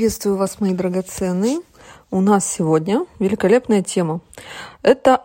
[0.00, 1.58] Приветствую вас, мои драгоценные.
[2.10, 4.20] У нас сегодня великолепная тема.
[4.82, 5.24] Эта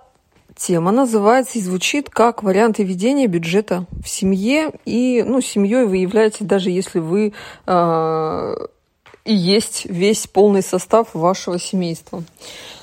[0.55, 4.71] тема называется и звучит как варианты ведения бюджета в семье.
[4.85, 7.33] И ну, семьей вы являетесь, даже если вы
[7.67, 8.55] э,
[9.25, 12.23] и есть весь полный состав вашего семейства.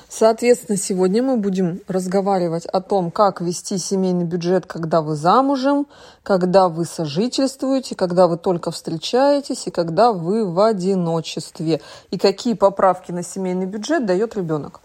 [0.09, 5.87] Соответственно, сегодня мы будем разговаривать о том, как вести семейный бюджет, когда вы замужем,
[6.21, 11.81] когда вы сожительствуете, когда вы только встречаетесь и когда вы в одиночестве.
[12.11, 14.81] И какие поправки на семейный бюджет дает ребенок.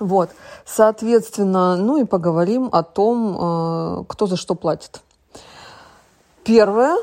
[0.00, 0.30] Вот,
[0.64, 3.36] соответственно, ну и поговорим о том,
[4.00, 5.02] э, кто за что платит.
[6.42, 6.96] Первое,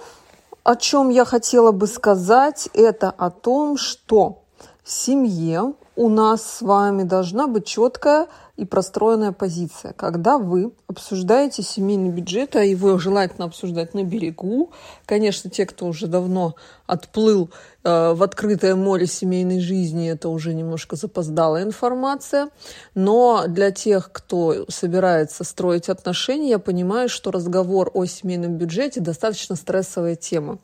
[0.63, 4.39] о чем я хотела бы сказать, это о том, что
[4.83, 8.27] в семье у нас с вами должна быть четкая
[8.61, 9.91] и простроенная позиция.
[9.93, 14.69] Когда вы обсуждаете семейный бюджет, а его желательно обсуждать на берегу,
[15.07, 16.53] конечно, те, кто уже давно
[16.85, 17.49] отплыл
[17.83, 22.49] э, в открытое море семейной жизни, это уже немножко запоздалая информация,
[22.93, 29.55] но для тех, кто собирается строить отношения, я понимаю, что разговор о семейном бюджете достаточно
[29.55, 30.59] стрессовая тема.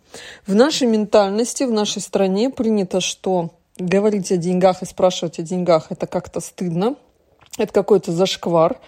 [0.45, 5.87] В нашей ментальности, в нашей стране принято, что говорить о деньгах и спрашивать о деньгах
[5.89, 6.95] это как-то стыдно.
[7.57, 8.79] Это какой-то зашквар,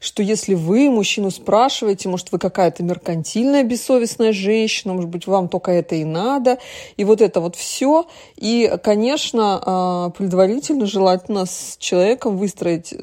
[0.00, 5.72] что если вы мужчину спрашиваете, может, вы какая-то меркантильная, бессовестная женщина, может быть, вам только
[5.72, 6.58] это и надо,
[6.98, 8.06] и вот это вот все.
[8.36, 12.94] И, конечно, а, предварительно желательно с человеком выстроить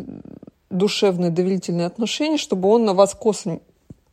[0.69, 3.59] душевные доверительные отношения, чтобы он на вас косо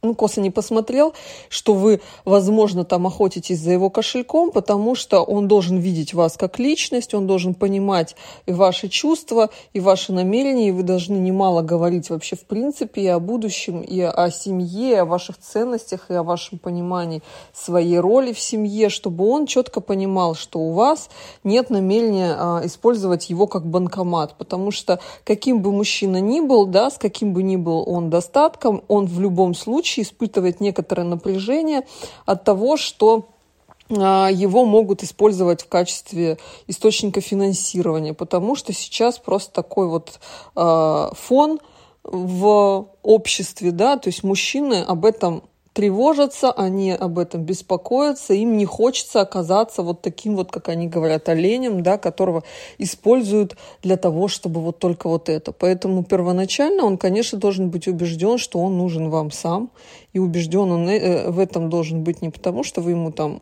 [0.04, 1.14] ну, косо не посмотрел,
[1.48, 6.58] что вы, возможно, там охотитесь за его кошельком, потому что он должен видеть вас как
[6.58, 12.10] личность, он должен понимать и ваши чувства, и ваши намерения, и вы должны немало говорить
[12.10, 16.24] вообще в принципе и о будущем, и о семье, и о ваших ценностях, и о
[16.24, 21.10] вашем понимании своей роли в семье, чтобы он четко понимал, что у вас
[21.44, 26.90] нет намерения а, использовать его как банкомат, потому что каким бы мужчина ни был, да,
[26.90, 31.82] с каким бы ни был он достатком, он в любом случае случае испытывает некоторое напряжение
[32.26, 33.28] от того, что
[33.90, 40.18] а, его могут использовать в качестве источника финансирования, потому что сейчас просто такой вот
[40.56, 41.60] э, фон
[42.04, 48.66] в обществе, да, то есть мужчины об этом тревожатся, они об этом беспокоятся, им не
[48.66, 52.42] хочется оказаться вот таким вот, как они говорят, оленем, да, которого
[52.78, 55.52] используют для того, чтобы вот только вот это.
[55.52, 59.70] Поэтому первоначально он, конечно, должен быть убежден, что он нужен вам сам,
[60.12, 63.40] и убежден он э, в этом должен быть не потому, что вы ему там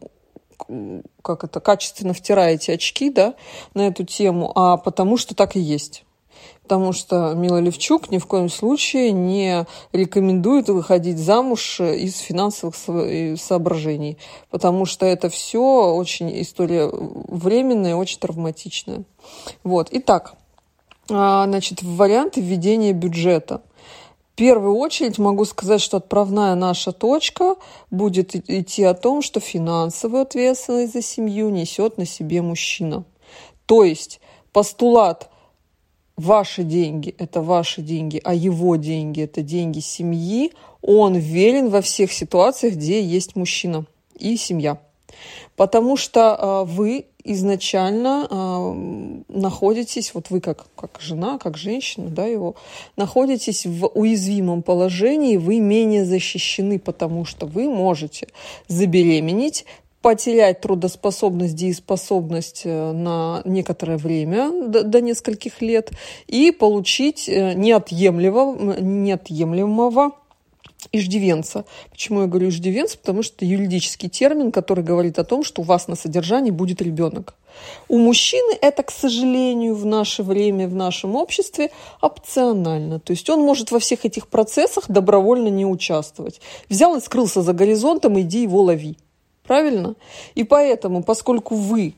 [1.23, 3.35] как это, качественно втираете очки, да,
[3.73, 6.05] на эту тему, а потому что так и есть
[6.71, 12.77] потому что Мила Левчук ни в коем случае не рекомендует выходить замуж из финансовых
[13.41, 14.19] соображений,
[14.51, 19.03] потому что это все очень история временная очень травматичная.
[19.65, 19.89] Вот.
[19.91, 20.35] Итак,
[21.11, 23.63] а, значит, варианты введения бюджета.
[24.33, 27.57] В первую очередь могу сказать, что отправная наша точка
[27.91, 33.03] будет идти о том, что финансовую ответственность за семью несет на себе мужчина.
[33.67, 34.21] То есть
[34.53, 35.30] постулат
[36.21, 42.13] ваши деньги– это ваши деньги, а его деньги– это деньги семьи, он верен во всех
[42.13, 43.85] ситуациях, где есть мужчина
[44.19, 44.79] и семья.
[45.57, 52.27] Потому что э, вы изначально э, находитесь, вот вы как, как жена, как женщина, да,
[52.27, 52.55] его,
[52.97, 58.29] находитесь в уязвимом положении, вы менее защищены, потому что вы можете
[58.69, 59.67] забеременеть,
[60.03, 65.91] потерять трудоспособность, дееспособность э, на некоторое время, до, до нескольких лет,
[66.27, 70.13] и получить э, неотъемлемого, неотъемлемого
[70.93, 71.65] иждивенца.
[71.91, 72.99] Почему я говорю иждивенца?
[72.99, 76.81] Потому что это юридический термин, который говорит о том, что у вас на содержании будет
[76.81, 77.35] ребенок.
[77.89, 81.71] У мужчины это, к сожалению, в наше время, в нашем обществе
[82.01, 83.01] опционально.
[83.01, 86.41] То есть он может во всех этих процессах добровольно не участвовать.
[86.69, 88.97] Взял и скрылся за горизонтом, иди его лови.
[89.51, 89.97] Правильно?
[90.37, 91.95] И поэтому, поскольку вы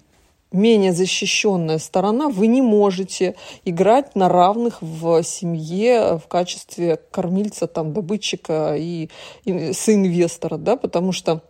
[0.52, 3.34] менее защищенная сторона, вы не можете
[3.66, 9.10] играть на равных в семье в качестве кормильца, там, добытчика и,
[9.44, 11.42] и соинвестора, да, потому что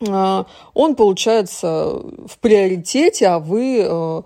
[0.00, 4.22] он получается в приоритете, а вы э,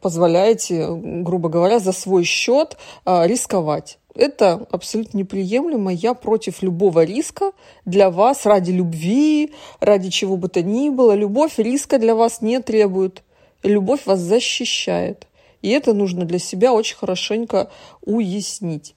[0.00, 3.98] позволяете, грубо говоря, за свой счет а, рисковать.
[4.14, 5.92] Это абсолютно неприемлемо.
[5.92, 7.52] Я против любого риска
[7.84, 11.14] для вас ради любви, ради чего бы то ни было.
[11.14, 13.22] Любовь риска для вас не требует.
[13.62, 15.26] Любовь вас защищает.
[15.62, 17.70] И это нужно для себя очень хорошенько
[18.02, 18.94] уяснить.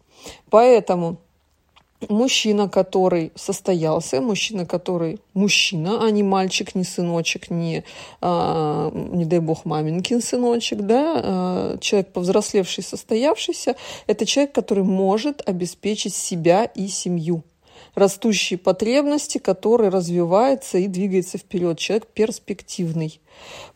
[0.49, 1.17] Поэтому
[2.09, 7.83] мужчина, который состоялся, мужчина, который мужчина, а не мальчик, не сыночек, не,
[8.21, 13.75] а, не дай бог, маменькин сыночек, да, а, человек повзрослевший, состоявшийся,
[14.07, 17.43] это человек, который может обеспечить себя и семью
[17.95, 21.77] растущие потребности, который развивается и двигается вперед.
[21.77, 23.19] Человек перспективный.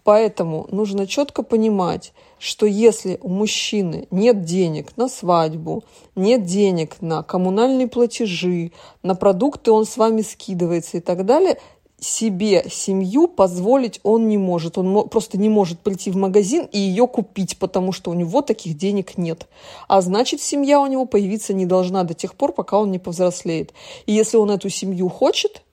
[0.03, 5.83] Поэтому нужно четко понимать, что если у мужчины нет денег на свадьбу,
[6.15, 8.71] нет денег на коммунальные платежи,
[9.03, 11.57] на продукты он с вами скидывается и так далее,
[11.99, 14.77] себе семью позволить он не может.
[14.77, 18.77] Он просто не может прийти в магазин и ее купить, потому что у него таких
[18.77, 19.47] денег нет.
[19.87, 23.73] А значит, семья у него появиться не должна до тех пор, пока он не повзрослеет.
[24.05, 25.63] И если он эту семью хочет,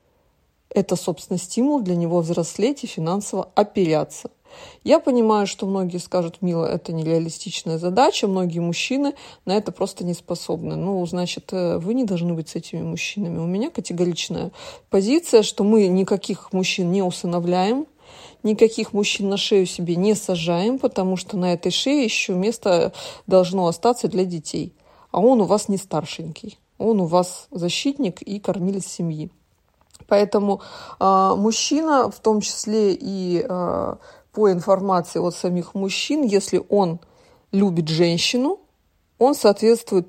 [0.70, 4.30] это, собственно, стимул для него взрослеть и финансово оперяться.
[4.82, 9.14] Я понимаю, что многие скажут, мило, это нереалистичная задача, многие мужчины
[9.44, 10.76] на это просто не способны.
[10.76, 13.38] Ну, значит, э, вы не должны быть с этими мужчинами.
[13.38, 14.52] У меня категоричная
[14.90, 17.86] позиция, что мы никаких мужчин не усыновляем,
[18.42, 22.92] никаких мужчин на шею себе не сажаем, потому что на этой шее еще место
[23.26, 24.74] должно остаться для детей.
[25.10, 29.30] А он у вас не старшенький, он у вас защитник и кормилец семьи.
[30.06, 30.60] Поэтому
[31.00, 33.94] э, мужчина, в том числе и э,
[34.34, 36.98] по информации от самих мужчин, если он
[37.52, 38.58] любит женщину,
[39.18, 40.08] он соответствует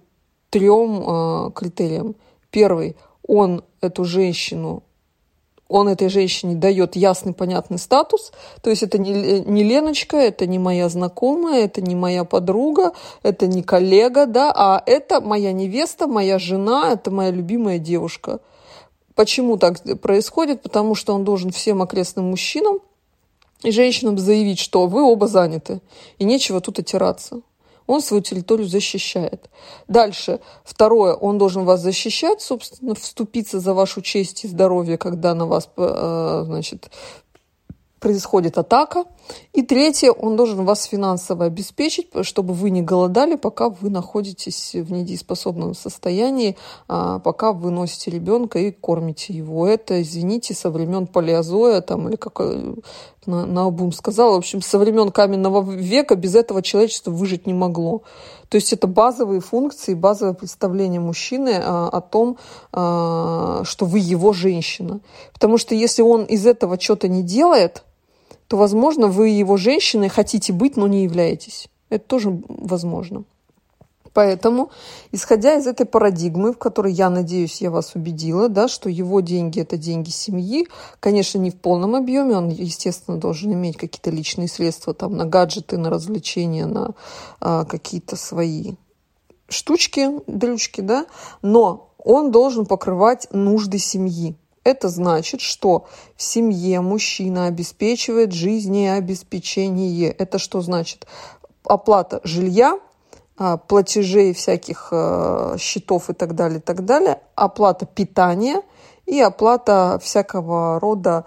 [0.50, 2.16] трем э, критериям.
[2.50, 2.95] Первый,
[3.27, 4.83] он эту женщину,
[5.68, 8.31] он этой женщине дает ясный, понятный статус.
[8.62, 13.45] То есть это не, не Леночка, это не моя знакомая, это не моя подруга, это
[13.45, 18.39] не коллега, да, а это моя невеста, моя жена, это моя любимая девушка.
[19.13, 20.63] Почему так происходит?
[20.63, 22.80] Потому что он должен всем окрестным мужчинам
[23.65, 25.81] и женщинам заявить, что вы оба заняты,
[26.19, 27.41] и нечего тут отираться.
[27.88, 29.50] Он свою территорию защищает.
[29.88, 30.39] Дальше.
[30.63, 31.13] Второе.
[31.13, 36.44] Он должен вас защищать, собственно, вступиться за вашу честь и здоровье, когда на вас э,
[36.45, 36.89] значит,
[38.00, 39.06] происходит атака.
[39.53, 44.92] И третье, он должен вас финансово обеспечить, чтобы вы не голодали, пока вы находитесь в
[44.92, 46.57] недееспособном состоянии,
[46.88, 49.68] а, пока вы носите ребенка и кормите его.
[49.68, 52.75] Это, извините, со времен палеозоя там, или как э,
[53.25, 57.53] на, на обум сказала, в общем, со времен каменного века без этого человечество выжить не
[57.53, 58.03] могло.
[58.56, 62.38] То есть это базовые функции, базовое представление мужчины а, о том,
[62.72, 65.02] а, что вы его женщина.
[65.34, 67.84] Потому что если он из этого что-то не делает,
[68.48, 71.68] то, возможно, вы его женщиной хотите быть, но не являетесь.
[71.90, 73.25] Это тоже возможно.
[74.15, 74.71] Поэтому,
[75.12, 79.59] исходя из этой парадигмы, в которой, я надеюсь, я вас убедила, да, что его деньги–
[79.62, 80.69] это деньги семьи,
[81.01, 85.77] конечно, не в полном объеме, он, естественно, должен иметь какие-то личные средства там, на гаджеты,
[85.77, 86.91] на развлечения, на
[87.41, 88.75] а, какие-то свои
[89.50, 91.07] штучки, дрючки, да,
[91.41, 94.38] но он должен покрывать нужды семьи.
[94.63, 100.09] Это значит, что в семье мужчина обеспечивает жизнеобеспечение.
[100.09, 101.06] Это что значит?
[101.65, 102.79] Оплата жилья,
[103.68, 108.62] платежей всяких э, счетов и так далее, и так далее, оплата питания
[109.06, 111.26] и оплата всякого рода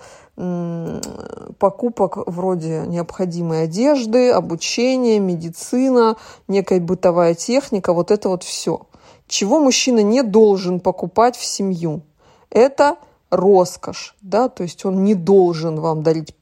[1.59, 8.83] покупок вроде необходимой одежды, обучения, медицина, некая бытовая техника, вот это вот все.
[9.27, 12.03] Чего мужчина не должен покупать в семью?
[12.51, 12.99] Это
[13.31, 16.35] роскошь, да, то есть он не должен вам дарить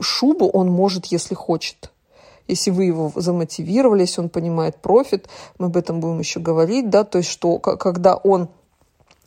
[0.00, 1.92] шубу, он может, если хочет.
[2.48, 7.04] Если вы его замотивировали, если он понимает профит, мы об этом будем еще говорить, да,
[7.04, 8.48] то есть что когда он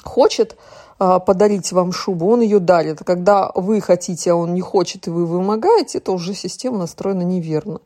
[0.04, 0.58] хочет,
[1.02, 3.00] а, подарить вам шубу, он ее дарит.
[3.06, 7.80] Когда вы хотите, а он не хочет, и вы вымогаете, это уже система настроена неверно.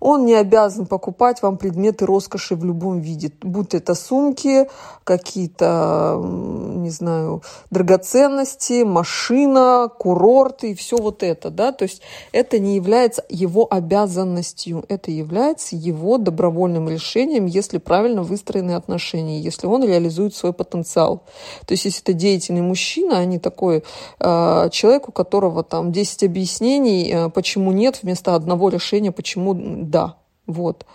[0.00, 4.68] Он не обязан покупать вам предметы роскоши в любом виде, будь это сумки,
[5.04, 12.02] какие-то, не знаю, драгоценности, машина, курорты и все вот это, да, то есть
[12.32, 19.66] это не является его обязанностью, это является его добровольным решением, если правильно выстроены отношения, если
[19.66, 21.22] он реализует свой потенциал.
[21.66, 23.84] То есть если это деятельный мужчина, а не такой
[24.20, 29.54] э, человек, у которого там 10 объяснений, э, почему нет, вместо одного решения, почему
[29.90, 30.16] да.
[30.46, 30.86] Вот.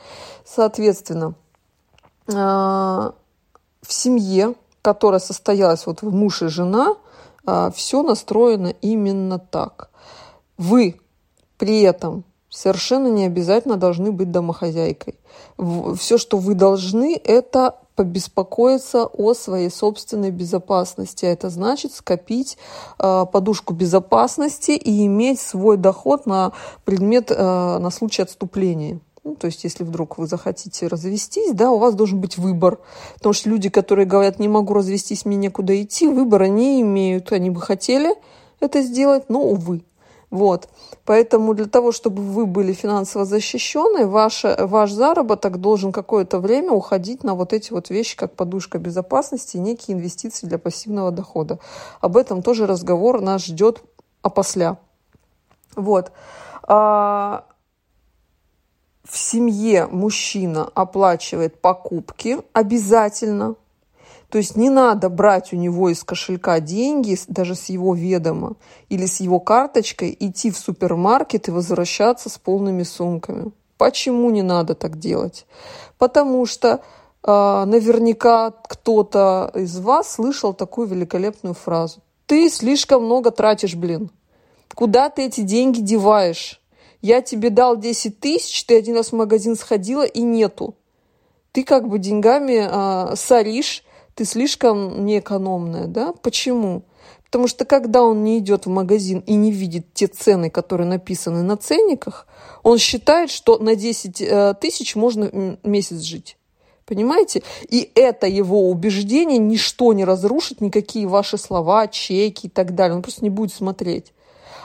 [0.45, 1.35] Соответственно,
[2.27, 3.13] э, в
[3.87, 6.95] семье, которая состоялась вот в муж и жена,
[7.45, 9.89] э, все настроено именно так.
[10.57, 10.99] Вы
[11.57, 15.15] при этом совершенно не обязательно должны быть домохозяйкой.
[15.97, 21.25] Все, что вы должны, это побеспокоиться о своей собственной безопасности.
[21.25, 22.57] Это значит скопить
[22.99, 26.53] э, подушку безопасности и иметь свой доход на
[26.85, 28.99] предмет, э, на случай отступления.
[29.23, 32.79] Ну, то есть, если вдруг вы захотите развестись, да, у вас должен быть выбор.
[33.15, 37.31] Потому что люди, которые говорят, не могу развестись, мне некуда идти, выбора не имеют.
[37.31, 38.15] Они бы хотели
[38.59, 39.83] это сделать, но, увы.
[40.29, 40.67] Вот.
[41.05, 47.23] Поэтому для того, чтобы вы были финансово защищены, ваш, ваш заработок должен какое-то время уходить
[47.23, 51.59] на вот эти вот вещи, как подушка безопасности и некие инвестиции для пассивного дохода.
[51.99, 53.83] Об этом тоже разговор нас ждет
[54.21, 54.77] опосля.
[55.75, 56.13] Вот.
[56.63, 57.45] А,
[59.03, 63.55] в семье мужчина оплачивает покупки обязательно.
[64.33, 68.55] То есть не надо брать у него из кошелька деньги, даже с его ведома
[68.89, 73.51] или с его карточкой, идти в супермаркет и возвращаться с полными сумками.
[73.77, 75.45] Почему не надо так делать?
[75.99, 76.81] Потому что
[77.21, 81.99] э, наверняка кто-то из вас слышал такую великолепную фразу.
[82.25, 84.09] Ты слишком много тратишь, блин.
[84.73, 86.59] Куда ты эти деньги деваешь?
[87.03, 90.73] Я тебе дал 10 тысяч, ты один раз в магазин сходила и нету.
[91.51, 93.83] Ты как бы деньгами э, соришь,
[94.15, 96.13] ты слишком неэкономная, да?
[96.21, 96.83] Почему?
[97.25, 101.41] Потому что когда он не идет в магазин и не видит те цены, которые написаны
[101.41, 102.27] на ценниках,
[102.61, 106.37] он считает, что на 10 э, тысяч можно месяц жить.
[106.85, 107.41] Понимаете?
[107.69, 112.97] И это его убеждение ничто не разрушит, никакие ваши слова, чеки и так далее.
[112.97, 114.13] Он просто не будет смотреть.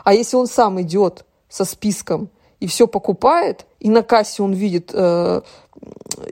[0.04, 2.28] А если он сам идет со списком
[2.60, 5.40] и все покупает, и на кассе он видит э,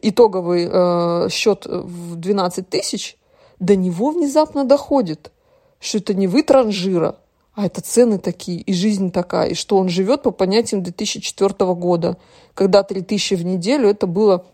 [0.03, 3.17] итоговый э, счет в 12 тысяч,
[3.59, 5.33] до него внезапно доходит,
[5.81, 7.17] что это не вы транжира,
[7.55, 12.19] а это цены такие, и жизнь такая, и что он живет по понятиям 2004 года,
[12.55, 14.45] когда 3000 в неделю это было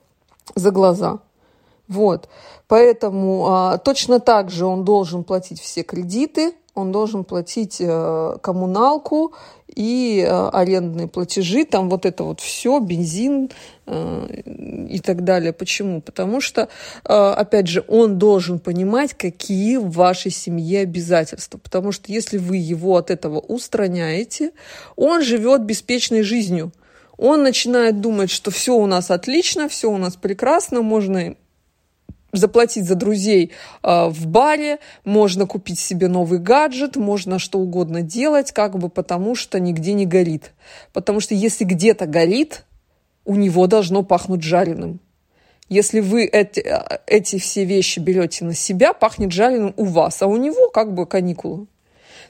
[0.54, 1.18] за глаза.
[1.88, 2.28] Вот.
[2.68, 9.34] Поэтому а, точно так же он должен платить все кредиты, он должен платить э, коммуналку
[9.68, 13.50] и э, арендные платежи, там вот это вот все, бензин
[13.86, 14.42] э,
[14.88, 15.52] и так далее.
[15.52, 16.00] Почему?
[16.00, 16.68] Потому что,
[17.04, 21.58] опять же, он должен понимать, какие в вашей семье обязательства.
[21.58, 24.52] Потому что если вы его от этого устраняете,
[24.96, 26.72] он живет беспечной жизнью.
[27.16, 31.36] Он начинает думать, что все у нас отлично, все у нас прекрасно, можно
[32.32, 38.52] заплатить за друзей э, в баре, можно купить себе новый гаджет, можно что угодно делать,
[38.52, 40.52] как бы потому что нигде не горит.
[40.92, 42.64] Потому что если где-то горит,
[43.24, 45.00] у него должно пахнуть жареным.
[45.68, 50.26] Если вы эти, э, эти все вещи берете на себя, пахнет жареным у вас, а
[50.26, 51.66] у него как бы каникулы.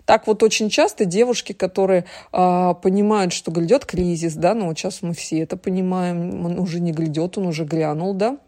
[0.04, 5.02] Так вот очень часто девушки, которые э, понимают, что грядет кризис, да, ну вот сейчас
[5.02, 8.38] мы все это понимаем, он уже не грядет, он уже грянул, да,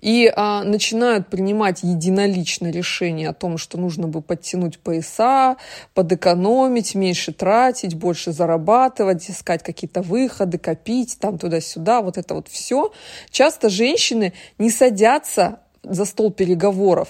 [0.00, 5.56] и а, начинают принимать единолично решение о том, что нужно бы подтянуть пояса,
[5.94, 12.92] подэкономить, меньше тратить, больше зарабатывать, искать какие-то выходы, копить там туда-сюда, вот это вот все.
[13.30, 17.08] Часто женщины не садятся за стол переговоров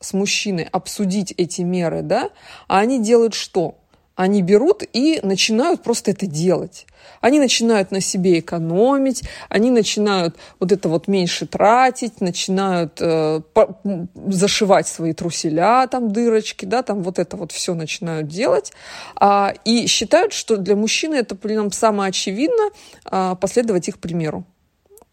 [0.00, 2.30] с мужчиной обсудить эти меры, да,
[2.68, 3.78] а они делают что?
[4.16, 6.86] Они берут и начинают просто это делать.
[7.20, 13.78] Они начинают на себе экономить, они начинают вот это вот меньше тратить, начинают э, по,
[14.26, 18.72] зашивать свои труселя, там дырочки, да, там вот это вот все начинают делать.
[19.16, 22.70] А, и считают, что для мужчины это прям самое очевидно
[23.04, 24.46] а, последовать их примеру.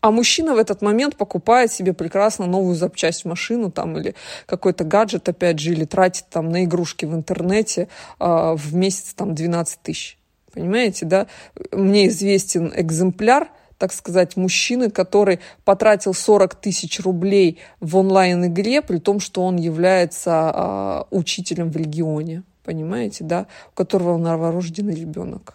[0.03, 4.83] А мужчина в этот момент покупает себе прекрасно новую запчасть в машину там, или какой-то
[4.83, 7.88] гаджет, опять же, или тратит там на игрушки в интернете
[8.19, 10.17] э, в месяц там 12 тысяч.
[10.53, 11.27] Понимаете, да?
[11.72, 19.22] Мне известен экземпляр, так сказать, мужчины, который потратил 40 тысяч рублей в онлайн-игре, при том,
[19.22, 22.43] что он является э, учителем в регионе.
[22.65, 23.48] Понимаете, да?
[23.72, 25.53] У которого новорожденный ребенок.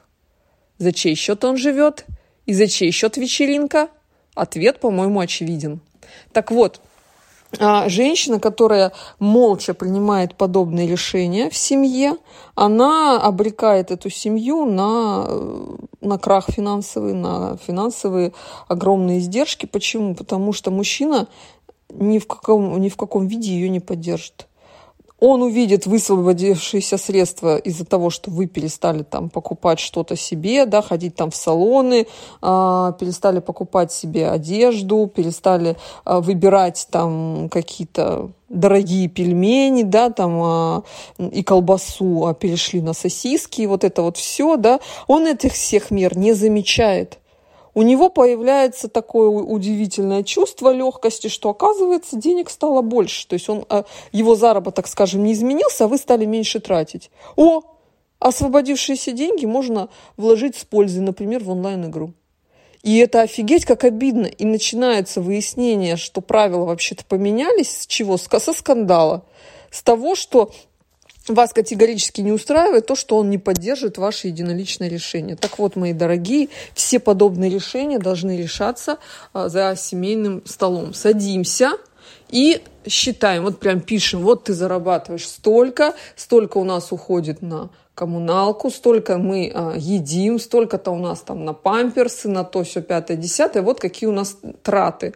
[0.78, 2.06] За чей счет он живет?
[2.46, 3.90] И за чей счет вечеринка?
[4.38, 5.80] Ответ, по-моему, очевиден.
[6.32, 6.80] Так вот,
[7.58, 12.16] а, женщина, которая молча принимает подобные решения в семье,
[12.54, 15.26] она обрекает эту семью на,
[16.00, 18.32] на крах финансовый, на финансовые
[18.68, 19.66] огромные издержки.
[19.66, 20.14] Почему?
[20.14, 21.28] Потому что мужчина
[21.90, 24.47] ни в каком, ни в каком виде ее не поддержит
[25.20, 31.16] он увидит высвободившиеся средства из-за того, что вы перестали там покупать что-то себе, да, ходить
[31.16, 32.06] там в салоны,
[32.42, 40.82] э, перестали покупать себе одежду, перестали э, выбирать там какие-то дорогие пельмени, да, там
[41.18, 45.52] э, и колбасу, а перешли на сосиски, и вот это вот все, да, он этих
[45.52, 47.18] всех мер не замечает.
[47.78, 53.28] У него появляется такое удивительное чувство легкости, что оказывается денег стало больше.
[53.28, 57.12] То есть он, э, его заработок, скажем, не изменился, а вы стали меньше тратить.
[57.36, 57.62] О,
[58.18, 62.14] освободившиеся деньги можно вложить с пользой, например, в онлайн-игру.
[62.82, 64.26] И это офигеть как обидно.
[64.26, 67.82] И начинается выяснение, что правила вообще-то поменялись.
[67.82, 68.16] С чего?
[68.16, 69.24] Со скандала.
[69.70, 70.50] С того, что
[71.34, 75.36] вас категорически не устраивает то, что он не поддержит ваше единоличное решение.
[75.36, 78.98] Так вот, мои дорогие, все подобные решения должны решаться
[79.32, 80.94] а, за семейным столом.
[80.94, 81.72] Садимся
[82.30, 88.70] и считаем, вот прям пишем, вот ты зарабатываешь столько, столько у нас уходит на коммуналку,
[88.70, 93.60] столько мы а, едим, столько-то у нас там на памперсы, на то все пятое, десятое,
[93.60, 95.14] вот какие у нас траты,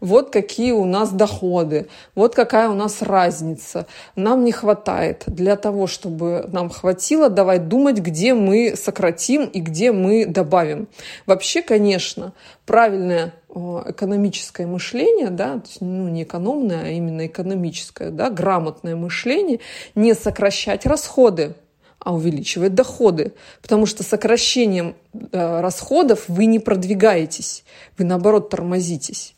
[0.00, 3.86] вот какие у нас доходы, вот какая у нас разница.
[4.14, 5.24] Нам не хватает.
[5.26, 10.86] Для того, чтобы нам хватило, давай думать, где мы сократим и где мы добавим.
[11.24, 12.34] Вообще, конечно,
[12.66, 13.32] правильное
[13.86, 19.60] экономическое мышление, да, ну, не экономное, а именно экономическое, да, грамотное мышление,
[19.94, 21.54] не сокращать расходы,
[21.98, 23.32] а увеличивать доходы.
[23.62, 27.64] Потому что сокращением э, расходов вы не продвигаетесь,
[27.96, 29.34] вы наоборот тормозитесь.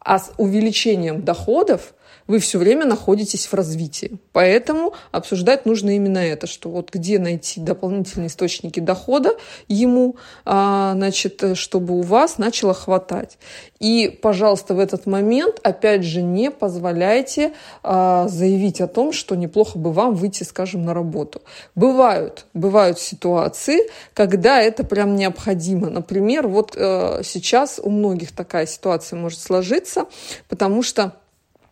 [0.00, 1.94] А с увеличением доходов
[2.28, 4.18] вы все время находитесь в развитии.
[4.32, 11.42] Поэтому обсуждать нужно именно это, что вот где найти дополнительные источники дохода ему, а, значит,
[11.54, 13.38] чтобы у вас начало хватать.
[13.80, 19.78] И, пожалуйста, в этот момент, опять же, не позволяйте а, заявить о том, что неплохо
[19.78, 21.42] бы вам выйти, скажем, на работу.
[21.74, 25.88] Бывают, бывают ситуации, когда это прям необходимо.
[25.88, 30.06] Например, вот э, сейчас у многих такая ситуация может сложиться,
[30.48, 31.14] потому что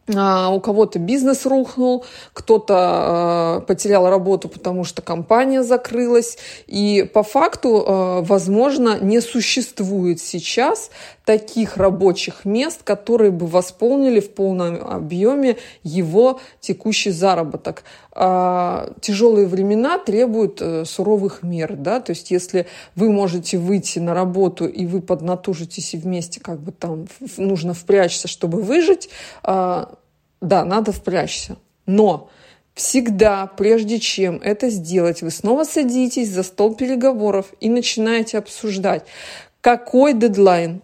[0.09, 6.39] у кого-то бизнес рухнул, кто-то э, потерял работу, потому что компания закрылась.
[6.69, 10.91] И по факту, э, возможно, не существует сейчас
[11.27, 17.83] таких рабочих мест, которые бы восполнили в полном объеме его текущий заработок.
[18.15, 21.75] Э, тяжелые времена требуют э, суровых мер.
[21.77, 22.01] Да?
[22.01, 26.73] То есть если вы можете выйти на работу и вы поднатужитесь и вместе как бы
[26.73, 27.07] там
[27.37, 29.11] нужно впрячься, чтобы выжить,
[29.43, 29.89] да,
[30.41, 31.57] надо впрячься.
[31.87, 32.31] Но
[32.75, 39.05] всегда, прежде чем это сделать, вы снова садитесь за стол переговоров и начинаете обсуждать,
[39.61, 40.83] какой дедлайн.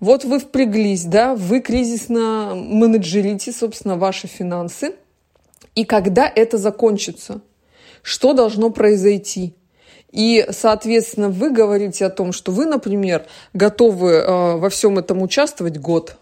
[0.00, 4.94] Вот вы впряглись, да, вы кризисно менеджерите, собственно, ваши финансы.
[5.74, 7.40] И когда это закончится?
[8.02, 9.54] Что должно произойти?
[10.10, 15.78] И, соответственно, вы говорите о том, что вы, например, готовы э, во всем этом участвовать
[15.78, 16.16] год–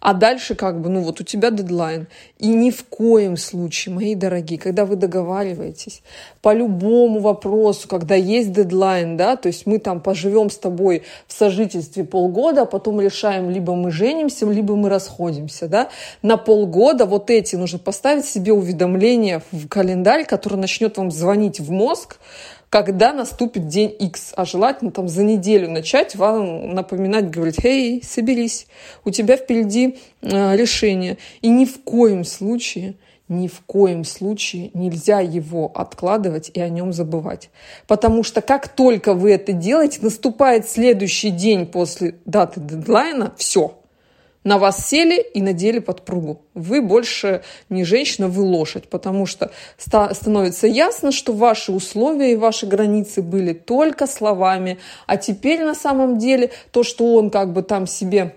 [0.00, 2.08] а дальше как бы, ну вот у тебя дедлайн.
[2.38, 6.02] И ни в коем случае, мои дорогие, когда вы договариваетесь
[6.42, 11.32] по любому вопросу, когда есть дедлайн, да, то есть мы там поживем с тобой в
[11.32, 15.90] сожительстве полгода, а потом решаем, либо мы женимся, либо мы расходимся, да,
[16.22, 21.70] на полгода вот эти нужно поставить себе уведомления в календарь, который начнет вам звонить в
[21.70, 22.18] мозг,
[22.70, 28.68] когда наступит день X, а желательно там за неделю начать вам напоминать, говорить, «Эй, соберись,
[29.04, 31.18] у тебя впереди э, решение».
[31.42, 32.94] И ни в коем случае
[33.28, 37.48] ни в коем случае нельзя его откладывать и о нем забывать.
[37.86, 43.76] Потому что как только вы это делаете, наступает следующий день после даты дедлайна, все–
[44.44, 46.42] на вас сели и надели подпругу.
[46.54, 52.66] Вы больше не женщина, вы лошадь, потому что становится ясно, что ваши условия и ваши
[52.66, 57.86] границы были только словами, а теперь на самом деле то, что он как бы там
[57.86, 58.34] себе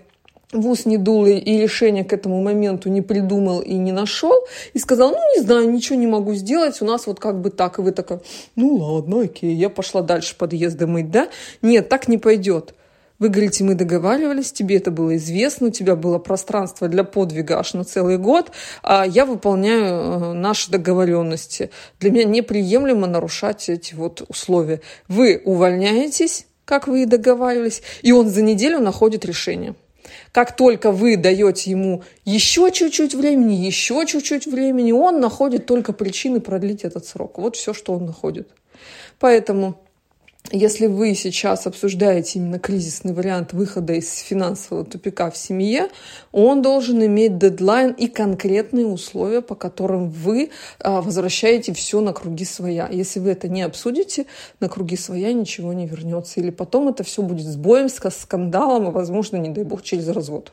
[0.54, 4.78] в ус не дул и решение к этому моменту не придумал и не нашел, и
[4.78, 7.78] сказал, ну, не знаю, ничего не могу сделать, у нас вот как бы так.
[7.78, 8.20] И вы такая,
[8.54, 11.28] ну, ладно, окей, я пошла дальше подъезды мыть, да?
[11.60, 12.74] Нет, так не пойдет.
[13.24, 17.72] Вы говорите, мы договаривались, тебе это было известно, у тебя было пространство для подвига аж
[17.72, 18.50] на целый год,
[18.82, 21.70] а я выполняю э, наши договоренности.
[22.00, 24.82] Для меня неприемлемо нарушать эти вот условия.
[25.08, 29.74] Вы увольняетесь, как вы и договаривались, и он за неделю находит решение.
[30.30, 36.40] Как только вы даете ему еще чуть-чуть времени, еще чуть-чуть времени, он находит только причины
[36.40, 37.38] продлить этот срок.
[37.38, 38.50] Вот все, что он находит.
[39.18, 39.80] Поэтому
[40.52, 45.88] если вы сейчас обсуждаете именно кризисный вариант выхода из финансового тупика в семье,
[46.32, 52.44] он должен иметь дедлайн и конкретные условия, по которым вы а, возвращаете все на круги
[52.44, 52.88] своя.
[52.92, 54.26] Если вы это не обсудите,
[54.60, 56.40] на круги своя ничего не вернется.
[56.40, 60.52] Или потом это все будет сбоем, скандалом, и, возможно, не дай бог, через развод.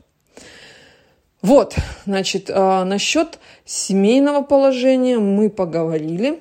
[1.41, 1.75] Вот,
[2.05, 6.39] значит, а, насчет семейного положения мы поговорили.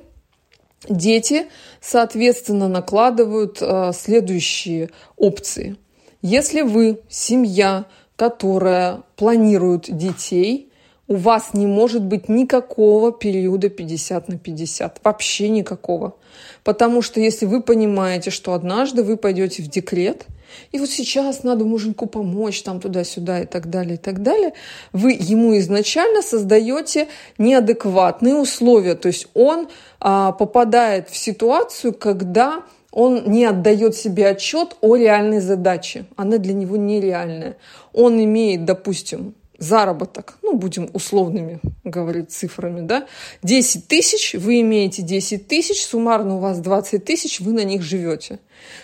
[0.88, 1.46] Дети,
[1.80, 5.76] соответственно, накладывают э, следующие опции.
[6.22, 10.70] Если вы семья, которая планирует детей,
[11.08, 15.00] у вас не может быть никакого периода 50 на 50.
[15.02, 16.14] Вообще никакого.
[16.62, 20.26] Потому что если вы понимаете, что однажды вы пойдете в декрет,
[20.72, 24.52] и вот сейчас надо муженьку помочь, там туда-сюда и так далее, и так далее,
[24.92, 27.08] вы ему изначально создаете
[27.38, 28.94] неадекватные условия.
[28.94, 29.68] То есть он
[30.00, 36.06] а, попадает в ситуацию, когда он не отдает себе отчет о реальной задаче.
[36.16, 37.56] Она для него нереальная.
[37.92, 43.06] Он имеет, допустим, заработок, ну, будем условными говорить цифрами, да,
[43.42, 48.40] 10 тысяч, вы имеете 10 тысяч, суммарно у вас 20 тысяч, вы на них живете.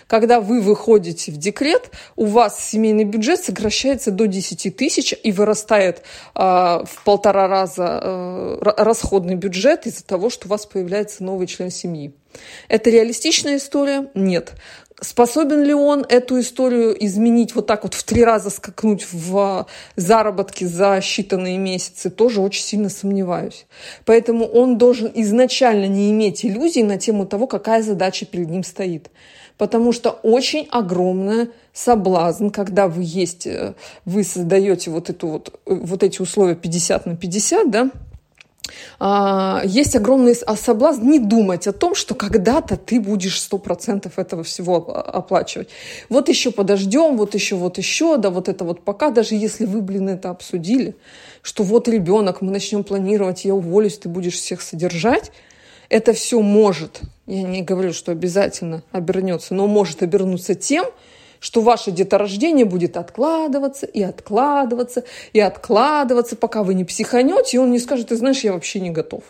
[0.07, 6.03] Когда вы выходите в декрет, у вас семейный бюджет сокращается до 10 тысяч и вырастает
[6.35, 11.71] э, в полтора раза э, расходный бюджет из-за того, что у вас появляется новый член
[11.71, 12.13] семьи.
[12.67, 14.09] Это реалистичная история?
[14.13, 14.53] Нет.
[14.99, 20.63] Способен ли он эту историю изменить, вот так вот в три раза скакнуть в заработки
[20.63, 23.67] за считанные месяцы, тоже очень сильно сомневаюсь.
[24.05, 29.11] Поэтому он должен изначально не иметь иллюзий на тему того, какая задача перед ним стоит.
[29.59, 35.75] Потому что очень огромная соблазн, когда вы есть, э, вы создаете вот, эту вот, э,
[35.75, 37.89] вот эти условия 50 на 50, да, а,
[38.99, 44.75] есть огромный соблазн не думать о том, что когда-то ты будешь сто процентов этого всего
[44.75, 45.69] оплачивать.
[46.09, 49.81] Вот еще подождем, вот еще, вот еще, да вот это вот пока, даже если вы,
[49.81, 50.95] блин, это обсудили,
[51.41, 55.31] что вот ребенок, мы начнем планировать, я уволюсь, ты будешь всех содержать,
[55.89, 60.85] это все может, я не говорю, что обязательно обернется, но может обернуться тем,
[61.39, 67.71] что ваше деторождение будет откладываться и откладываться и откладываться, пока вы не психанете, и он
[67.71, 69.23] не скажет, ты знаешь, я вообще не готов.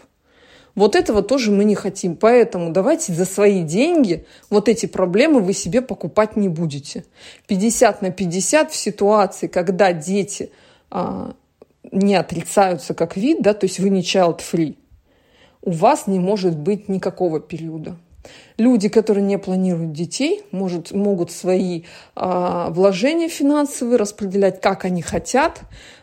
[0.77, 2.15] Вот этого тоже мы не хотим.
[2.15, 7.03] Поэтому давайте за свои деньги вот эти проблемы вы себе покупать не будете.
[7.47, 10.51] 50 на 50 в ситуации, когда дети
[10.91, 11.33] а,
[11.91, 14.75] не отрицаются как вид, да, то есть вы не child-free,
[15.63, 17.97] у вас не может быть никакого периода.
[18.57, 21.83] Люди, которые не планируют детей, может, могут свои
[22.15, 25.61] э, вложения финансовые распределять, как они хотят,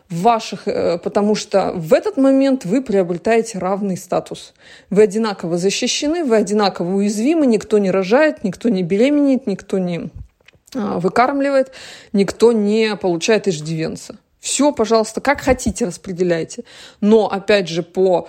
[0.08, 4.54] ваших, э, потому что в этот момент вы приобретаете равный статус.
[4.90, 10.10] Вы одинаково защищены, вы одинаково уязвимы, никто не рожает, никто не беременеет, никто не
[10.74, 11.72] э, выкармливает,
[12.12, 14.16] никто не получает иждивенца.
[14.44, 16.64] Все, пожалуйста, как хотите распределяйте.
[17.00, 18.28] Но, опять же, по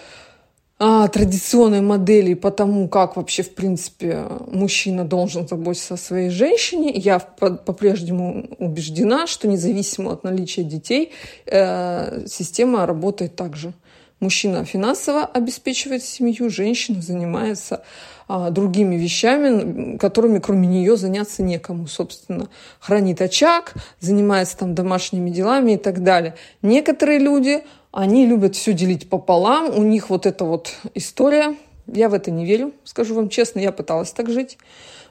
[0.77, 6.91] а, традиционной модели по тому, как вообще, в принципе, мужчина должен заботиться о своей женщине,
[6.91, 11.13] я по-прежнему убеждена, что независимо от наличия детей,
[11.45, 13.73] э, система работает так же.
[14.19, 17.83] Мужчина финансово обеспечивает семью, женщина занимается
[18.27, 22.47] а, другими вещами, которыми кроме нее заняться некому, собственно.
[22.79, 26.35] Хранит очаг, занимается там домашними делами и так далее.
[26.61, 27.63] Некоторые люди
[27.95, 29.75] они любят все делить пополам.
[29.75, 31.55] У них вот эта вот история.
[31.87, 33.59] Я в это не верю, скажу вам честно.
[33.59, 34.57] Я пыталась так жить.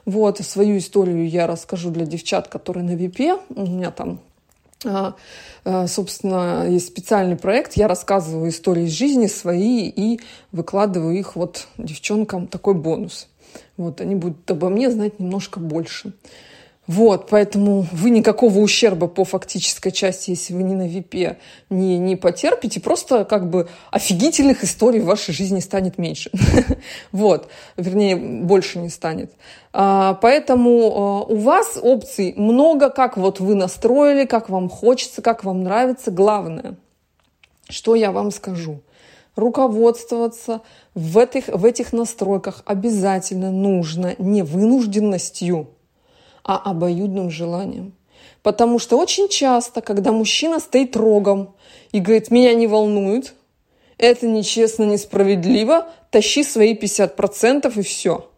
[0.05, 3.37] Вот, свою историю я расскажу для девчат, которые на ВИПе.
[3.49, 4.19] У меня там
[4.85, 5.15] а,
[5.63, 7.73] а, собственно, есть специальный проект.
[7.73, 10.19] Я рассказываю истории из жизни свои и
[10.51, 13.27] выкладываю их вот девчонкам такой бонус.
[13.77, 16.13] Вот, они будут обо мне знать немножко больше.
[16.87, 21.39] Вот, поэтому вы никакого ущерба по фактической части, если вы не на ВИПе,
[21.71, 22.79] не, не потерпите.
[22.79, 26.31] Просто как бы офигительных историй в вашей жизни станет меньше.
[27.11, 29.31] Вот, вернее, больше не станет.
[29.73, 35.43] А, поэтому а, у вас опций много, как вот вы настроили, как вам хочется, как
[35.43, 36.11] вам нравится.
[36.11, 36.75] Главное,
[37.69, 38.81] что я вам скажу
[39.35, 40.61] руководствоваться
[40.93, 45.69] в этих, в этих настройках обязательно нужно не вынужденностью,
[46.45, 47.93] а обоюдным желанием.
[48.43, 51.55] Потому что очень часто, когда мужчина стоит рогом
[51.91, 53.33] и говорит, меня не волнует,
[53.97, 58.29] это нечестно, несправедливо, тащи свои 50% и все.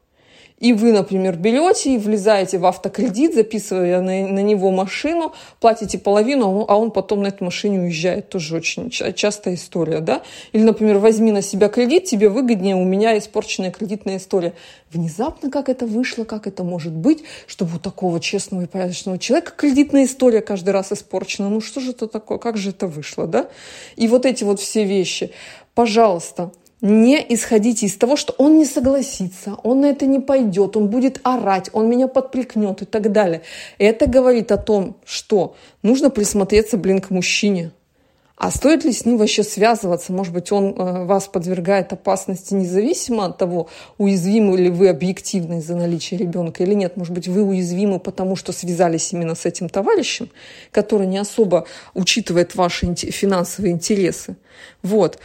[0.59, 6.65] И вы, например, берете и влезаете в автокредит, записывая на, на него машину, платите половину,
[6.67, 8.29] а он потом на этой машине уезжает.
[8.29, 10.23] Тоже очень частая история, да?
[10.53, 14.53] Или, например, возьми на себя кредит, тебе выгоднее, у меня испорченная кредитная история.
[14.91, 19.53] Внезапно как это вышло, как это может быть, чтобы у такого честного и порядочного человека
[19.55, 21.49] кредитная история каждый раз испорчена.
[21.49, 23.47] Ну что же это такое, как же это вышло, да?
[23.95, 25.31] И вот эти вот все вещи.
[25.75, 30.87] Пожалуйста, не исходите из того, что он не согласится, он на это не пойдет, он
[30.87, 33.41] будет орать, он меня подприкнет и так далее.
[33.79, 37.71] Это говорит о том, что нужно присмотреться, блин, к мужчине.
[38.37, 40.13] А стоит ли с ним вообще связываться?
[40.13, 45.75] Может быть, он э, вас подвергает опасности независимо от того, уязвимы ли вы объективно из-за
[45.75, 46.97] наличия ребенка или нет.
[46.97, 50.29] Может быть, вы уязвимы потому, что связались именно с этим товарищем,
[50.71, 54.35] который не особо учитывает ваши финансовые интересы.
[54.83, 55.17] Вот.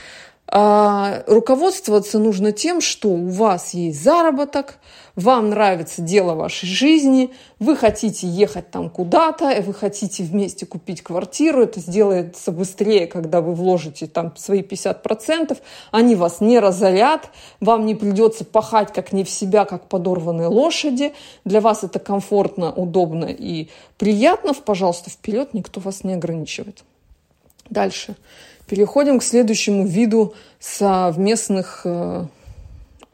[0.54, 4.78] А руководствоваться нужно тем, что у вас есть заработок,
[5.16, 11.62] вам нравится дело вашей жизни, вы хотите ехать там куда-то, вы хотите вместе купить квартиру,
[11.62, 15.56] это сделается быстрее, когда вы вложите там свои 50%,
[15.90, 21.14] они вас не разорят, вам не придется пахать как не в себя, как подорванные лошади,
[21.46, 26.84] для вас это комфортно, удобно и приятно, пожалуйста, вперед, никто вас не ограничивает.
[27.70, 28.16] Дальше.
[28.72, 32.24] Переходим к следующему виду совместных э,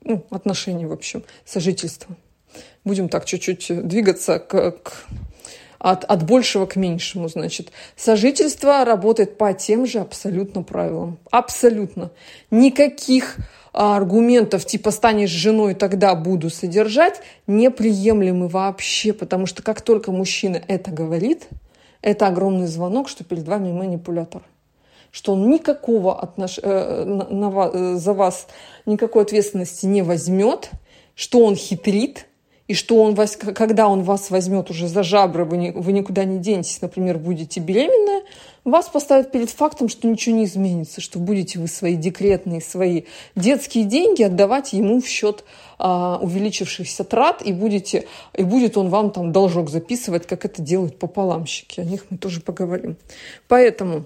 [0.05, 2.15] ну, отношений, в общем, сожительства.
[2.85, 4.93] Будем так чуть-чуть двигаться к, к,
[5.81, 7.73] от, от большего к меньшему, значит.
[7.97, 11.19] Сожительство работает по тем же абсолютно правилам.
[11.33, 12.13] Абсолютно.
[12.53, 13.39] Никаких
[13.73, 20.93] аргументов типа станешь женой, тогда буду содержать, неприемлемы вообще, потому что как только мужчина это
[20.93, 21.49] говорит,
[22.01, 24.43] это огромный звонок, что перед вами манипулятор
[25.19, 26.61] что он никакого отнош...
[26.63, 28.47] э, на, на, э, за вас
[28.87, 30.71] никакой ответственности не возьмет,
[31.17, 32.27] что он хитрит,
[32.69, 36.23] и что он вас, когда он вас возьмет уже за жабры, вы, не, вы никуда
[36.23, 38.23] не денетесь, например, будете беременная,
[38.63, 43.03] вас поставят перед фактом, что ничего не изменится, что будете вы свои декретные, свои
[43.35, 45.43] детские деньги отдавать ему в счет
[45.81, 51.01] а, увеличившихся трат, и, будете, и будет он вам там должок записывать, как это делают
[51.01, 51.81] пополамщики.
[51.81, 52.99] О них мы тоже поговорим.
[53.49, 54.05] Поэтому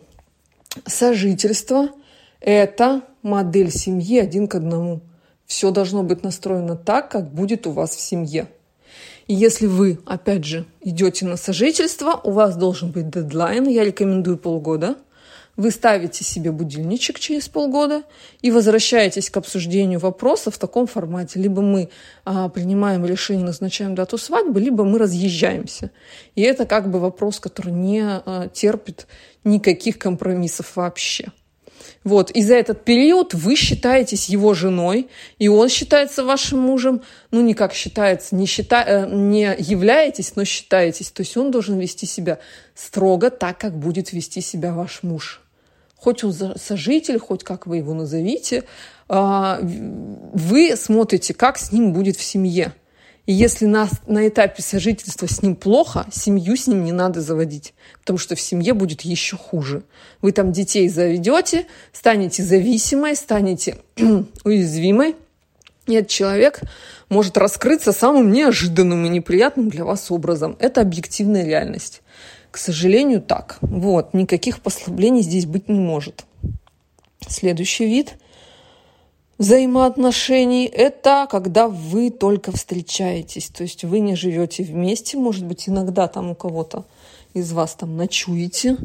[0.86, 1.88] сожительство–
[2.40, 5.00] это модель семьи один к одному.
[5.46, 8.48] Все должно быть настроено так, как будет у вас в семье.
[9.26, 14.38] И если вы, опять же, идете на сожительство, у вас должен быть дедлайн, я рекомендую
[14.38, 14.96] полгода.
[15.56, 18.04] Вы ставите себе будильничек через полгода
[18.40, 21.38] и возвращаетесь к обсуждению вопроса в таком формате.
[21.38, 21.90] Либо мы
[22.24, 25.90] а, принимаем решение, назначаем дату свадьбы, либо мы разъезжаемся.
[26.36, 29.06] И это как бы вопрос, который не а, терпит
[29.44, 31.32] никаких компромиссов вообще.
[32.04, 37.40] Вот, и за этот период вы считаетесь его женой, и он считается вашим мужем, ну,
[37.40, 38.84] не как считается, не, счита...
[38.86, 41.10] Э, не являетесь, но считаетесь.
[41.10, 42.38] То есть он должен вести себя
[42.74, 45.40] строго так, как будет вести себя ваш муж.
[45.96, 48.64] Хоть он сожитель, хоть как вы его назовите,
[49.08, 52.72] а, вы смотрите, как с ним будет в семье.
[53.24, 57.72] И если на, на этапе сожительства с ним плохо, семью с ним не надо заводить,
[58.00, 59.84] потому что в семье будет еще хуже.
[60.22, 63.78] Вы там детей заведете, станете зависимой, станете
[64.44, 65.14] уязвимой,
[65.86, 66.60] и этот человек
[67.08, 70.56] может раскрыться самым неожиданным и неприятным для вас образом.
[70.58, 72.02] Это объективная реальность.
[72.50, 73.58] К сожалению, так.
[73.60, 76.24] Вот, никаких послаблений здесь быть не может.
[77.28, 78.14] Следующий вид–
[79.38, 83.48] взаимоотношений– это когда вы только встречаетесь.
[83.48, 86.84] То есть вы не живете вместе, может быть, иногда там у кого-то
[87.34, 88.76] из вас там ночуете,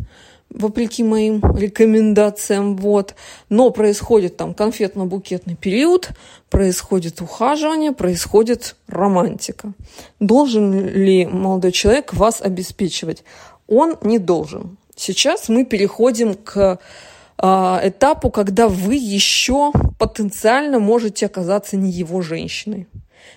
[0.49, 3.15] вопреки моим рекомендациям, вот.
[3.49, 6.09] Но происходит там конфетно-букетный период,
[6.49, 9.73] происходит ухаживание, происходит романтика.
[10.19, 13.23] Должен ли молодой человек вас обеспечивать?
[13.67, 14.77] Он не должен.
[14.95, 16.79] Сейчас мы переходим к
[17.39, 22.87] этапу, когда вы еще потенциально можете оказаться не его женщиной.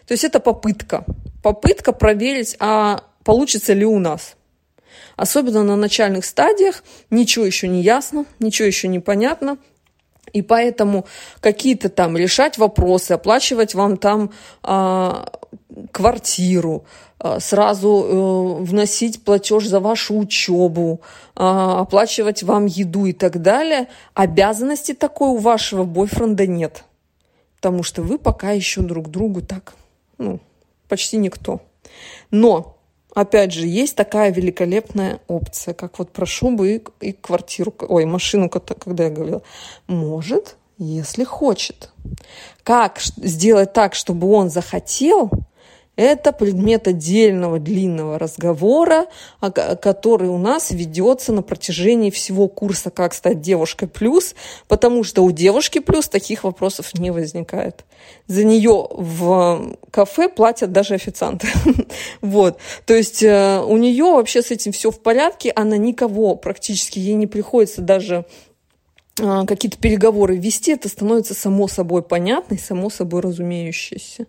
[0.06, 1.04] То есть это попытка.
[1.42, 4.36] Попытка проверить, а получится ли у нас.
[5.16, 9.58] Особенно на начальных стадиях ничего еще не ясно, ничего еще не понятно.
[10.32, 11.06] И поэтому
[11.40, 14.30] какие-то там решать вопросы, оплачивать вам там
[14.62, 15.30] а,
[15.92, 16.84] квартиру,
[17.18, 21.00] а, сразу э, вносить платеж за вашу учебу,
[21.34, 26.84] а, оплачивать вам еду и так далее, обязанности такой у вашего бойфренда нет.
[27.56, 29.74] Потому что вы пока еще друг другу так,
[30.18, 30.40] ну,
[30.88, 31.60] почти никто.
[32.30, 32.78] Но,
[33.14, 39.04] опять же, есть такая великолепная опция, как вот прошу бы и квартиру, ой, машину, когда
[39.04, 39.42] я говорила,
[39.86, 41.90] может, если хочет.
[42.64, 45.30] Как сделать так, чтобы он захотел–
[46.00, 49.06] это предмет отдельного длинного разговора,
[49.40, 54.34] который у нас ведется на протяжении всего курса «Как стать девушкой плюс»,
[54.66, 57.84] потому что у девушки плюс таких вопросов не возникает.
[58.28, 61.48] За нее в кафе платят даже официанты.
[62.22, 62.58] Вот.
[62.86, 67.14] То есть э, у нее вообще с этим все в порядке, она никого практически, ей
[67.14, 68.49] не приходится даже э,
[69.46, 74.26] какие-то переговоры вести, это становится само собой понятно и само собой разумеющееся.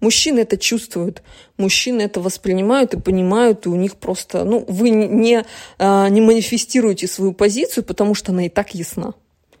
[0.00, 1.22] Мужчины это чувствуют,
[1.56, 5.44] мужчины это воспринимают и понимают, и у них просто, ну, вы не,
[5.78, 9.14] не манифестируете свою позицию, потому что она и так ясна,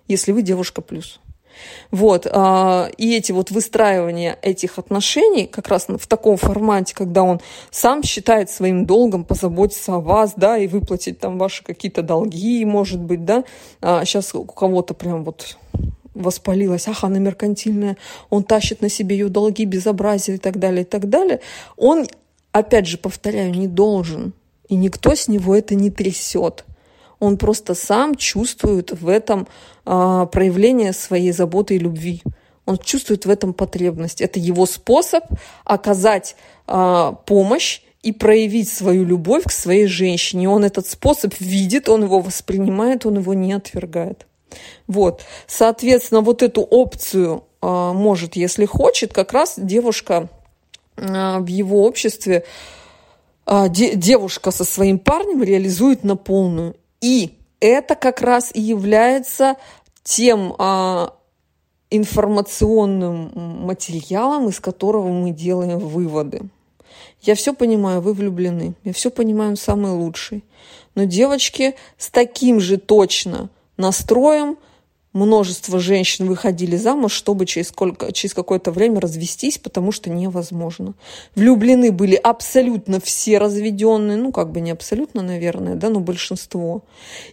[0.08, 1.20] если вы девушка плюс.
[1.90, 2.26] Вот.
[2.30, 7.40] А, и эти вот выстраивания этих отношений как раз в таком формате, когда он
[7.70, 13.00] сам считает своим долгом позаботиться о вас, да, и выплатить там ваши какие-то долги, может
[13.00, 13.44] быть, да.
[13.80, 15.56] сейчас а у кого-то прям вот
[16.14, 17.96] воспалилась, ах, она меркантильная,
[18.30, 21.40] он тащит на себе ее долги, безобразие и так далее, и так далее.
[21.76, 22.06] Он,
[22.52, 24.32] опять же, повторяю, не должен.
[24.68, 26.64] И никто с него это не трясет
[27.24, 29.48] он просто сам чувствует в этом
[29.84, 32.22] а, проявление своей заботы и любви.
[32.66, 34.20] Он чувствует в этом потребность.
[34.20, 35.24] Это его способ
[35.64, 40.48] оказать а, помощь и проявить свою любовь к своей женщине.
[40.48, 44.26] Он этот способ видит, он его воспринимает, он его не отвергает.
[44.86, 45.22] Вот.
[45.46, 50.28] Соответственно, вот эту опцию а, может, если хочет, как раз девушка
[50.96, 52.44] а, в его обществе,
[53.46, 56.76] а, де, девушка со своим парнем реализует на полную.
[57.04, 59.56] И это как раз и является
[60.02, 61.14] тем а,
[61.90, 63.30] информационным
[63.66, 66.48] материалом, из которого мы делаем выводы.
[67.20, 68.74] Я все понимаю, вы влюблены.
[68.84, 70.44] Я все понимаю, он самый лучший.
[70.94, 74.56] Но девочки с таким же точно настроем–
[75.14, 80.94] множество женщин выходили замуж, чтобы через, сколько, через какое-то время развестись, потому что невозможно.
[81.34, 86.82] Влюблены были абсолютно все разведенные, ну, как бы не абсолютно, наверное, да, но большинство.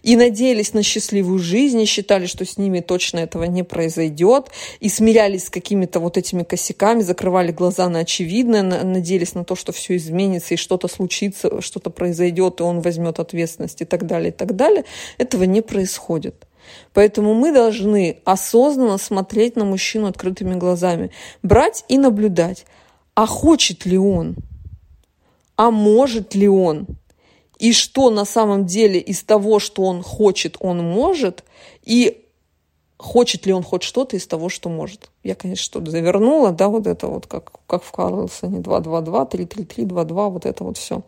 [0.02, 4.46] И надеялись на счастливую жизнь, и считали, что с ними точно этого не произойдет,
[4.80, 9.72] и смирялись с какими-то вот этими косяками, закрывали глаза на очевидное, надеялись на то, что
[9.72, 14.32] все изменится, и что-то случится, что-то произойдет, и он возьмет ответственность и так далее, и
[14.32, 14.84] так далее.
[15.18, 16.46] Этого не происходит.
[16.92, 21.10] Поэтому мы должны осознанно смотреть на мужчину открытыми глазами,
[21.42, 22.66] брать и наблюдать,
[23.14, 24.36] а хочет ли он,
[25.56, 26.86] а может ли он,
[27.58, 31.44] и что на самом деле из того, что он хочет, он может,
[31.84, 32.22] и
[33.02, 35.10] хочет ли он хоть что-то из того, что может.
[35.22, 40.28] Я, конечно, что-то завернула, да, вот это вот, как, как в Карлсоне, 222, 333, 22,
[40.28, 41.02] вот это вот все.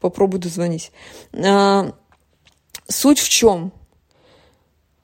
[0.00, 0.92] Попробуй дозвонить.
[1.32, 1.92] А,
[2.88, 3.72] суть в чем?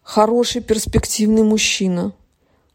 [0.06, 2.12] Хороший, перспективный мужчина.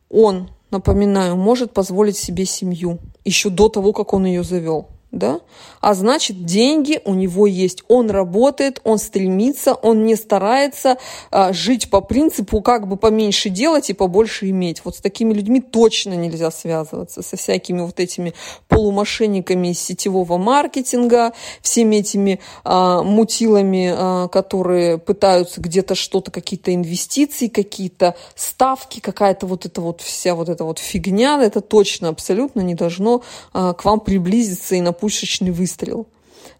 [0.10, 5.42] Он, напоминаю, может позволить себе семью еще до того, как он ее завел да?
[5.82, 7.84] А значит, деньги у него есть.
[7.88, 10.98] Он работает, он стремится, он не старается
[11.32, 14.86] а, жить по принципу, как бы поменьше делать и побольше иметь.
[14.86, 18.34] Вот с такими людьми точно нельзя связываться, со всякими вот этими
[18.68, 27.48] полумошенниками из сетевого маркетинга, всеми этими а, мутилами, а, которые пытаются где-то что-то, какие-то инвестиции,
[27.48, 32.76] какие-то ставки, какая-то вот эта вот вся вот эта вот фигня, это точно абсолютно не
[32.76, 36.08] должно а, к вам приблизиться и на пушечный выстрел.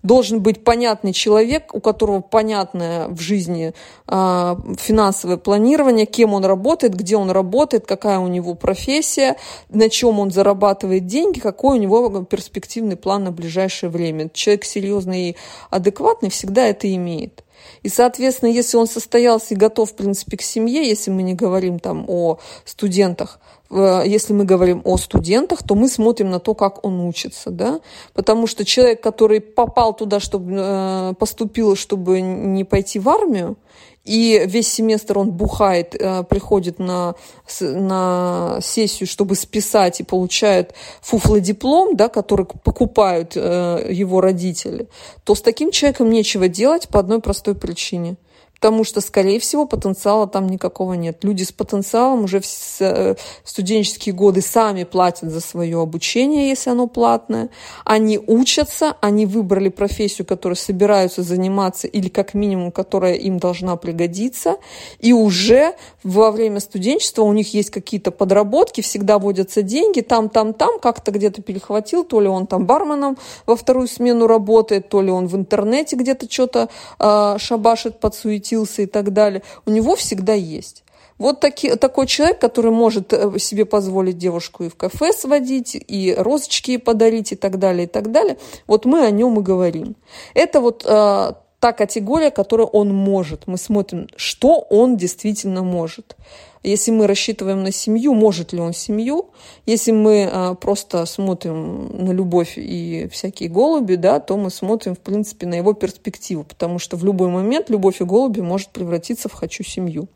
[0.04, 3.74] Должен быть понятный человек, у которого понятное в жизни
[4.08, 9.38] э, финансовое планирование, кем он работает, где он работает, какая у него профессия,
[9.70, 14.30] на чем он зарабатывает деньги, какой у него перспективный план на ближайшее время.
[14.34, 15.36] Человек серьезный и
[15.70, 17.44] адекватный всегда это имеет.
[17.84, 21.80] И, соответственно, если он состоялся и готов, в принципе, к семье, если мы не говорим
[21.80, 23.40] там о студентах,
[23.72, 27.80] если мы говорим о студентах, то мы смотрим на то, как он учится, да,
[28.14, 33.58] потому что человек, который попал туда, чтобы э, поступил, чтобы не пойти в армию,
[34.04, 37.16] и весь семестр он бухает, э, приходит на,
[37.62, 44.88] на сессию, чтобы списать и получает фуфлодиплом, да, который покупают э, его родители,
[45.24, 48.16] то с таким человеком нечего делать по одной простой причине–
[48.62, 51.24] потому что, скорее всего, потенциала там никакого нет.
[51.24, 52.46] Люди с потенциалом уже в
[52.80, 57.50] э, студенческие годы сами платят за свое обучение, если оно платное.
[57.86, 64.58] Они учатся, они выбрали профессию, которой собираются заниматься или как минимум, которая им должна пригодиться.
[65.00, 70.54] И уже во время студенчества у них есть какие-то подработки, всегда водятся деньги, там, там,
[70.54, 75.10] там, как-то где-то перехватил, то ли он там барменом во вторую смену работает, то ли
[75.10, 76.70] он в интернете где-то что-то
[77.00, 80.84] э, шабашит, подсуетит крутился и так далее, у него всегда есть.
[81.18, 86.16] Вот таки, такой человек, который может э, себе позволить девушку и в кафе сводить, и
[86.18, 88.38] розочки подарить, и так далее, и так далее.
[88.68, 89.96] Вот мы о нем и говорим.
[90.34, 93.48] Это вот э, та категория, которую он может.
[93.48, 96.16] Мы смотрим, что он действительно может.
[96.64, 99.32] Если мы рассчитываем на семью, может ли он семью?
[99.66, 105.00] Если мы а, просто смотрим на любовь и всякие голуби, да, то мы смотрим, в
[105.00, 109.34] принципе, на его перспективу, потому что в любой момент любовь и голуби может превратиться в
[109.34, 110.08] «хочу семью».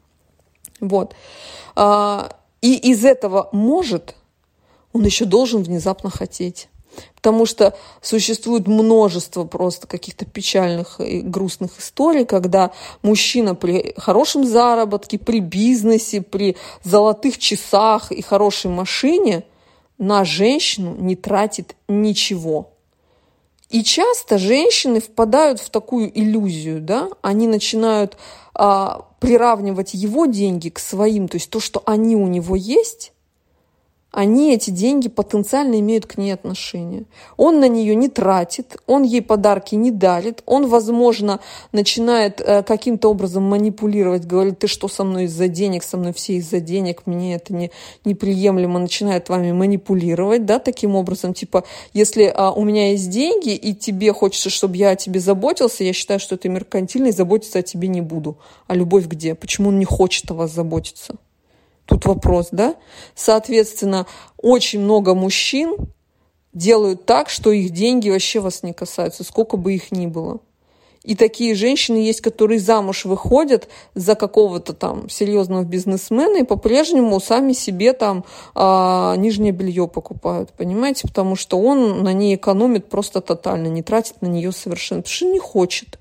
[0.79, 1.15] Вот.
[1.75, 4.15] А, и из этого «может»
[4.93, 6.69] он еще должен внезапно хотеть.
[7.15, 12.71] Потому что существует множество просто каких-то печальных и грустных историй, когда
[13.01, 19.43] мужчина при хорошем заработке, при бизнесе, при золотых часах и хорошей машине
[19.97, 22.71] на женщину не тратит ничего.
[23.69, 28.15] И часто женщины впадают в такую иллюзию, да, они начинают
[28.53, 33.11] а, приравнивать его деньги к своим, то есть то, что они у него есть,
[34.15, 37.03] они эти деньги потенциально имеют к ней отношение.
[37.35, 41.41] Он на нее не тратит, он ей подарки не дарит, он, возможно,
[41.73, 46.35] начинает э, каким-то образом манипулировать, говорит, ты что со мной из-за денег, со мной все
[46.35, 47.71] из-за денег, мне это не,
[48.05, 53.75] неприемлемо, начинает вами манипулировать, да, таким образом, типа, если а, у меня есть деньги, и
[53.75, 57.89] тебе хочется, чтобы я о тебе заботился, я считаю, что ты меркантильный, заботиться о тебе
[57.89, 58.37] не буду.
[58.67, 59.35] А любовь где?
[59.35, 61.15] Почему он не хочет о вас заботиться?
[61.85, 62.75] Тут вопрос, да?
[63.13, 64.07] Соответственно,
[64.37, 65.75] очень много мужчин
[66.53, 70.39] делают так, что их деньги вообще вас не касаются, сколько бы их ни было.
[71.05, 77.53] И такие женщины есть, которые замуж выходят за какого-то там серьезного бизнесмена и по-прежнему сами
[77.53, 78.25] себе там
[78.55, 81.07] а, нижнее белье покупают, понимаете?
[81.07, 85.25] Потому что он на ней экономит просто тотально, не тратит на нее совершенно, потому что
[85.27, 85.99] не хочет.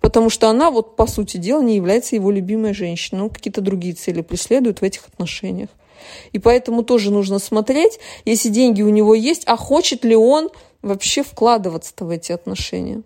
[0.00, 3.22] Потому что она, вот по сути дела, не является его любимой женщиной.
[3.22, 5.68] Он какие-то другие цели преследует в этих отношениях.
[6.32, 10.48] И поэтому тоже нужно смотреть, если деньги у него есть, а хочет ли он
[10.82, 13.02] вообще вкладываться в эти отношения.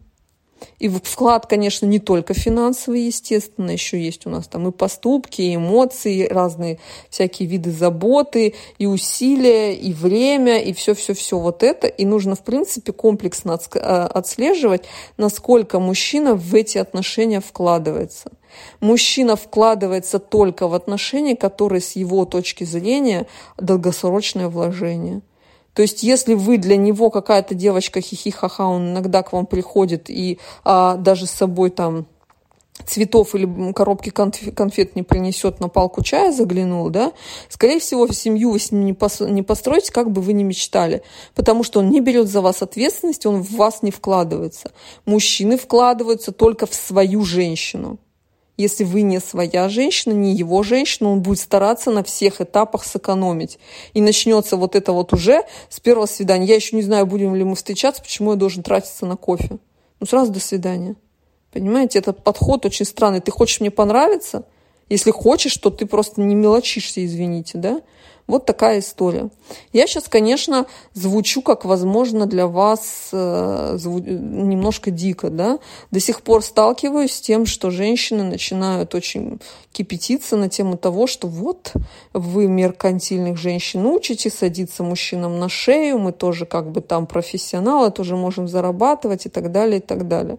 [0.79, 5.57] И вклад, конечно, не только финансовый, естественно, еще есть у нас там и поступки, и
[5.57, 6.79] эмоции, и разные
[7.11, 11.87] всякие виды заботы, и усилия, и время, и все-все-все вот это.
[11.87, 14.85] И нужно, в принципе, комплексно э, отслеживать,
[15.17, 18.33] насколько мужчина в эти отношения вкладывается.
[18.81, 23.27] Мужчина вкладывается только в отношения, которые с его точки зрения
[23.59, 25.23] долгосрочное вложение–
[25.75, 30.39] то есть, если вы для него какая-то девочка хихи-ха-ха, он иногда к вам приходит и
[30.65, 32.07] а, даже с собой там
[32.87, 37.13] цветов или коробки конфет не принесет, на палку чая заглянул, да,
[37.49, 41.03] скорее всего, семью вы с ним не построите, как бы вы ни мечтали,
[41.35, 44.73] потому что он не берет за вас ответственность, он в вас не вкладывается.
[45.07, 47.99] Мужчины вкладываются только в свою женщину.
[48.57, 53.59] Если вы не своя женщина, не его женщина, он будет стараться на всех этапах сэкономить.
[53.95, 56.47] И начнется вот это вот уже с первого свидания.
[56.47, 59.59] Я еще не знаю, будем ли мы встречаться, почему я должен тратиться на кофе.
[59.99, 60.95] Ну, сразу до свидания.
[61.53, 63.21] Понимаете, этот подход очень странный.
[63.21, 64.45] Ты хочешь мне понравиться?
[64.89, 67.81] Если хочешь, то ты просто не мелочишься, извините, да?
[68.27, 69.29] Вот такая история.
[69.75, 70.65] Я сейчас, конечно,
[70.95, 75.59] звучу как, возможно, для вас э, немножко дико, да.
[75.91, 79.41] До сих пор сталкиваюсь с тем, что женщины начинают очень
[79.73, 81.75] кипятиться на тему того, что вот
[82.15, 88.17] вы меркантильных женщин учите, садиться мужчинам на шею, мы тоже как бы там профессионалы, тоже
[88.17, 90.39] можем зарабатывать и так далее, и так далее.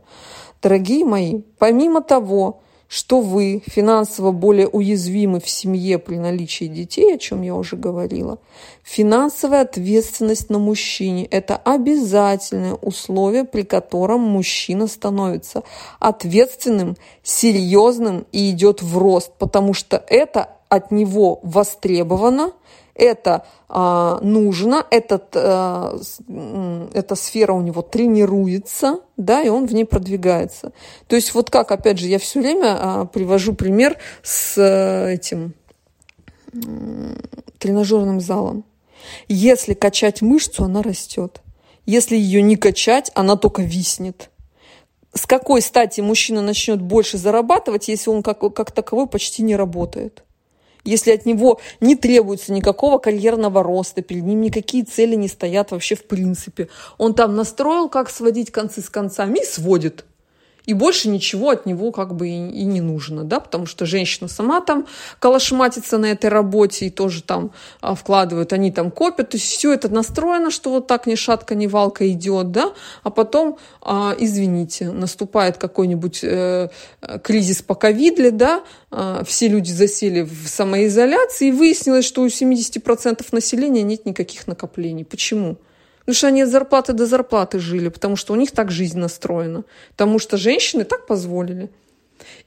[0.59, 7.17] Дорогие мои, помимо того, что вы финансово более уязвимы в семье при наличии детей, о
[7.17, 8.37] чем я уже говорила,
[8.83, 15.63] финансовая ответственность на мужчине– это обязательное условие, при котором мужчина становится
[15.99, 22.51] ответственным, серьезным и идет в рост, потому что это от него востребовано–
[22.95, 25.97] это а, нужно, этот, а,
[26.93, 30.71] эта сфера у него тренируется, да, и он в ней продвигается.
[31.07, 35.53] То есть вот как, опять же, я все время а, привожу пример с а, этим
[36.53, 36.57] а,
[37.59, 38.63] тренажерным залом.
[39.27, 41.41] Если качать мышцу, она растет.
[41.85, 44.31] Если ее не качать, она только виснет.
[45.13, 50.24] С какой стати мужчина начнет больше зарабатывать, если он как, как таковой почти не работает?
[50.85, 55.95] Если от него не требуется никакого карьерного роста, перед ним никакие цели не стоят вообще
[55.95, 56.69] в принципе.
[56.97, 60.05] Он там настроил, как сводить концы с концами и сводит
[60.65, 64.27] и больше ничего от него как бы и, и не нужно, да, потому что женщина
[64.27, 64.87] сама там
[65.19, 67.51] калашматится на этой работе и тоже там
[67.81, 71.55] а, вкладывают, они там копят, то есть все это настроено, что вот так ни шатка,
[71.55, 76.69] ни валка идет, да, а потом, а, извините, наступает какой-нибудь э,
[77.23, 83.25] кризис по ковидле, да, а, все люди засели в самоизоляции, и выяснилось, что у 70%
[83.31, 85.05] населения нет никаких накоплений.
[85.05, 85.57] Почему?
[86.05, 89.63] Потому что они от зарплаты до зарплаты жили, потому что у них так жизнь настроена.
[89.91, 91.69] Потому что женщины так позволили.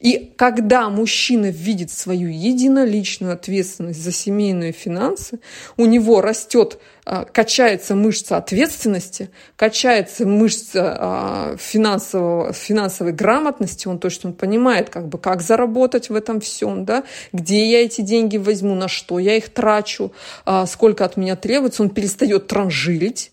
[0.00, 5.40] И когда мужчина видит свою единоличную ответственность за семейные финансы,
[5.76, 14.32] у него растет, а, качается мышца ответственности, качается мышца а, финансового, финансовой грамотности, он точно
[14.32, 18.88] понимает, как бы, как заработать в этом всем, да, где я эти деньги возьму, на
[18.88, 20.12] что я их трачу,
[20.44, 23.32] а, сколько от меня требуется, он перестает транжирить,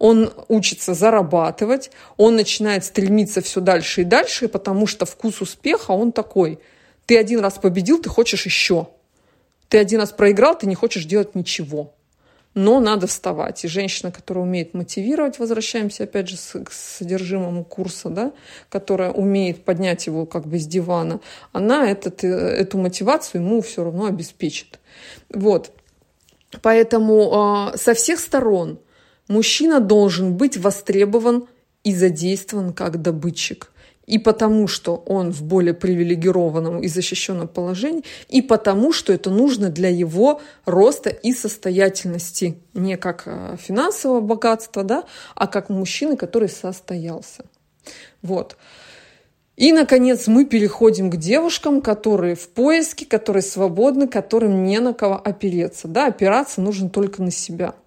[0.00, 6.10] он учится зарабатывать, он начинает стремиться все дальше и дальше, потому что вкус успеха, он
[6.10, 6.58] такой.
[7.04, 8.88] Ты один раз победил, ты хочешь еще.
[9.68, 11.92] Ты один раз проиграл, ты не хочешь делать ничего.
[12.54, 13.62] Но надо вставать.
[13.64, 18.32] И женщина, которая умеет мотивировать, возвращаемся опять же к содержимому курса, да,
[18.70, 21.20] которая умеет поднять его как бы с дивана,
[21.52, 24.80] она этот, э, эту мотивацию ему все равно обеспечит.
[25.28, 25.72] Вот.
[26.62, 28.80] Поэтому э, со всех сторон
[29.30, 31.46] мужчина должен быть востребован
[31.84, 33.70] и задействован как добытчик
[34.06, 39.68] и потому, что он в более привилегированном и защищенном положении, и потому, что это нужно
[39.68, 45.04] для его роста и состоятельности, не как э, финансового богатства, да,
[45.36, 47.44] а как мужчины, который состоялся.
[48.20, 48.56] Вот.
[49.56, 55.20] И, наконец, мы переходим к девушкам, которые в поиске, которые свободны, которым не на кого
[55.22, 55.86] опереться.
[55.86, 57.76] Да, опираться нужно только на себя–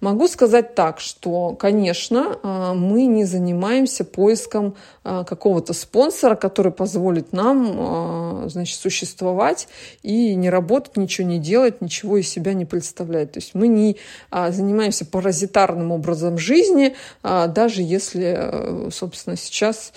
[0.00, 7.32] Могу сказать так, что, конечно, а, мы не занимаемся поиском а, какого-то спонсора, который позволит
[7.32, 9.68] нам а, значит, существовать
[10.02, 13.32] и не работать, ничего не делать, ничего из себя не представлять.
[13.32, 13.96] То есть мы не
[14.30, 19.92] занимаемся паразитарным образом жизни, даже если, собственно, сейчас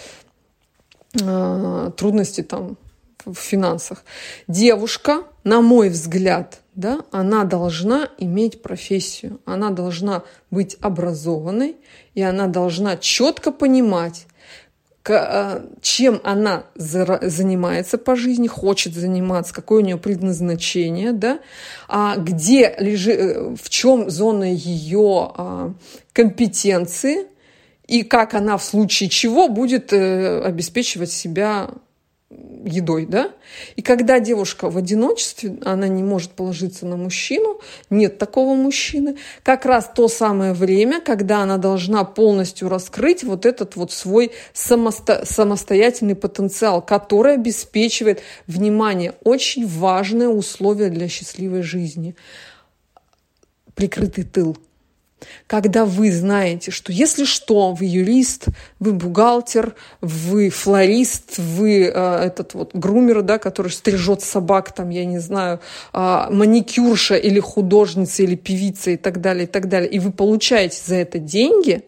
[1.14, 2.78] трудности там
[3.32, 4.04] в финансах.
[4.48, 11.78] Девушка, на мой взгляд, да, она должна иметь профессию, она должна быть образованной,
[12.14, 14.28] и она должна четко понимать,
[15.10, 21.40] а, чем она занимается по жизни, хочет заниматься, какое у нее предназначение, да,
[21.88, 25.74] а где лежит, э, в чем зона ее а,
[26.14, 27.28] компетенции,
[27.88, 31.70] и как она в случае чего будет э, обеспечивать себя
[32.30, 33.32] едой, да?
[33.78, 39.66] И когда девушка в одиночестве, она не может положиться на мужчину, нет такого мужчины, как
[39.66, 46.16] раз то самое время, когда она должна полностью раскрыть вот этот вот свой самосто самостоятельный
[46.16, 52.16] потенциал, который обеспечивает, внимание, очень важное условие для счастливой жизни.
[53.74, 54.58] Прикрытый тыл–
[55.48, 58.46] когда вы знаете, что если что, вы юрист,
[58.80, 65.06] вы бухгалтер, вы флорист, вы э, этот вот грумер, да, который стрижет собак, там, я
[65.06, 65.60] не знаю,
[65.94, 70.80] э, маникюрша или художница или певица и так далее, и так далее, и вы получаете
[70.86, 71.84] за это деньги,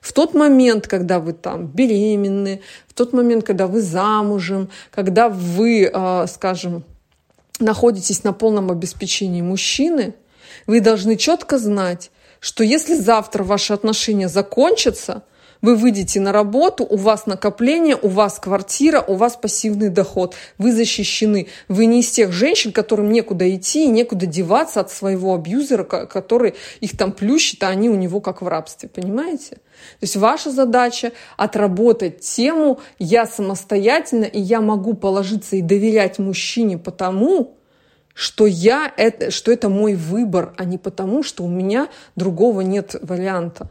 [0.00, 5.90] в тот момент, когда вы там беременны, в тот момент, когда вы замужем, когда вы,
[5.92, 6.84] э, скажем,
[7.60, 10.14] находитесь на полном обеспечении мужчины,
[10.66, 12.10] вы должны четко знать,
[12.40, 15.22] что если завтра ваши отношения закончатся,
[15.60, 20.34] вы выйдете на работу, у вас накопление, у вас квартира, у вас пассивный доход.
[20.56, 21.48] Вы защищены.
[21.68, 26.54] Вы не из тех женщин, которым некуда идти и некуда деваться от своего абьюзера, который
[26.80, 28.88] их там плющит, а они у него как в рабстве.
[28.88, 29.56] Понимаете?
[29.56, 36.78] То есть ваша задача отработать тему «я самостоятельно, и я могу положиться и доверять мужчине
[36.78, 37.57] потому,
[38.18, 42.96] что я это, что это мой выбор, а не потому, что у меня другого нет
[43.00, 43.70] варианта.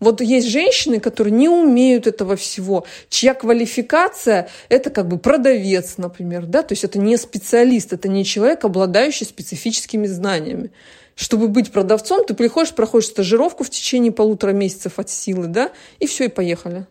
[0.00, 6.44] Вот есть женщины, которые не умеют этого всего, чья квалификация– это как бы продавец, например,
[6.44, 10.72] да, то есть это не специалист, это не человек, обладающий специфическими знаниями.
[11.14, 15.70] Чтобы быть продавцом, ты приходишь, проходишь стажировку в течение полутора месяцев от силы, да,
[16.00, 16.86] и все, и поехали.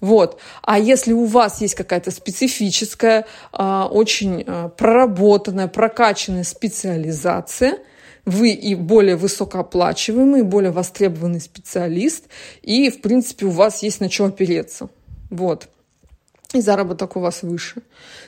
[0.00, 0.38] Вот.
[0.62, 7.78] А если у вас есть какая-то специфическая, а, очень а, проработанная, прокачанная специализация,
[8.24, 12.24] вы и более высокооплачиваемый, более востребованный специалист,
[12.62, 14.88] и, в принципе, у вас есть на что опереться.
[15.30, 15.68] Вот.
[16.54, 17.82] И заработок у вас выше.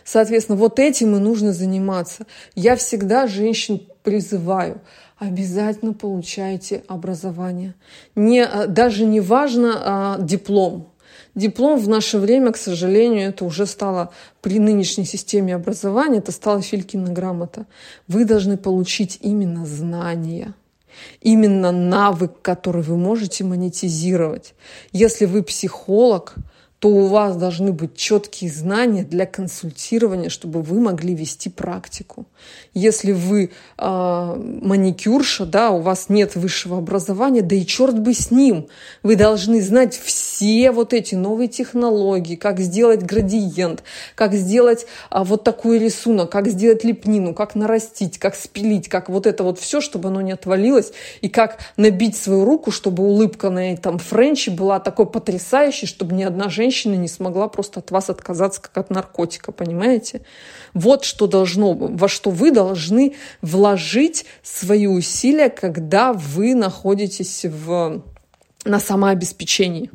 [0.05, 2.27] Соответственно, вот этим и нужно заниматься.
[2.55, 4.81] Я всегда женщин призываю,
[5.19, 7.75] обязательно получайте образование.
[8.15, 10.90] Не, а, даже не важно а, диплом,
[11.35, 16.61] Диплом в наше время, к сожалению, это уже стало при нынешней системе образования, это стала
[16.61, 17.67] Филькина грамота.
[18.09, 20.55] Вы должны получить именно знания,
[21.21, 24.55] именно навык, который вы можете монетизировать.
[24.93, 26.35] Если вы психолог,
[26.81, 32.25] то у вас должны быть четкие знания для консультирования, чтобы вы могли вести практику.
[32.73, 38.31] Если вы э, маникюрша, да, у вас нет высшего образования, да и черт бы с
[38.31, 38.67] ним,
[39.03, 43.83] вы должны знать все вот эти новые технологии, как сделать градиент,
[44.15, 49.27] как сделать э, вот такой рисунок, как сделать лепнину, как нарастить, как спилить, как вот
[49.27, 53.75] это вот все, чтобы оно не отвалилось, и как набить свою руку, чтобы улыбка на
[53.75, 58.11] этом френче была такой потрясающей, чтобы ни одна женщина женщина не смогла просто от вас
[58.11, 60.23] отказаться, как от наркотика, понимаете?
[60.73, 68.03] Вот что должно, во что вы должны вложить свои усилия, когда вы находитесь в
[68.65, 69.91] на самообеспечении.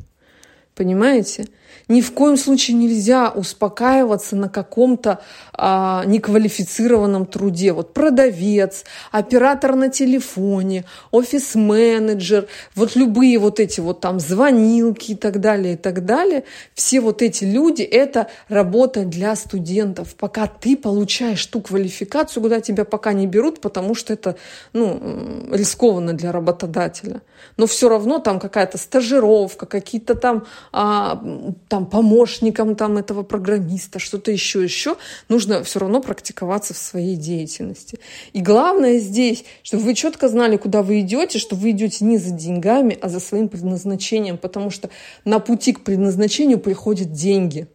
[0.74, 1.46] Понимаете?
[1.88, 5.20] Ни в коем случае нельзя успокаиваться на каком-то
[5.52, 7.72] а, неквалифицированном труде.
[7.72, 15.40] Вот продавец, оператор на телефоне, офис-менеджер, вот любые вот эти вот там звонилки и так
[15.40, 16.44] далее, и так далее.
[16.74, 20.14] Все вот эти люди– это работа для студентов.
[20.16, 24.36] Пока ты получаешь ту квалификацию, куда тебя пока не берут, потому что это
[24.72, 27.22] ну, рискованно для работодателя.
[27.56, 31.22] Но все равно там какая-то стажировка, какие-то там, а,
[31.68, 34.96] там помощником там этого программиста, что-то еще, еще,
[35.28, 37.98] нужно все равно практиковаться в своей деятельности.
[38.32, 42.30] И главное здесь, чтобы вы четко знали, куда вы идете, что вы идете не за
[42.30, 44.90] деньгами, а за своим предназначением, потому что
[45.24, 47.66] на пути к предназначению приходят деньги.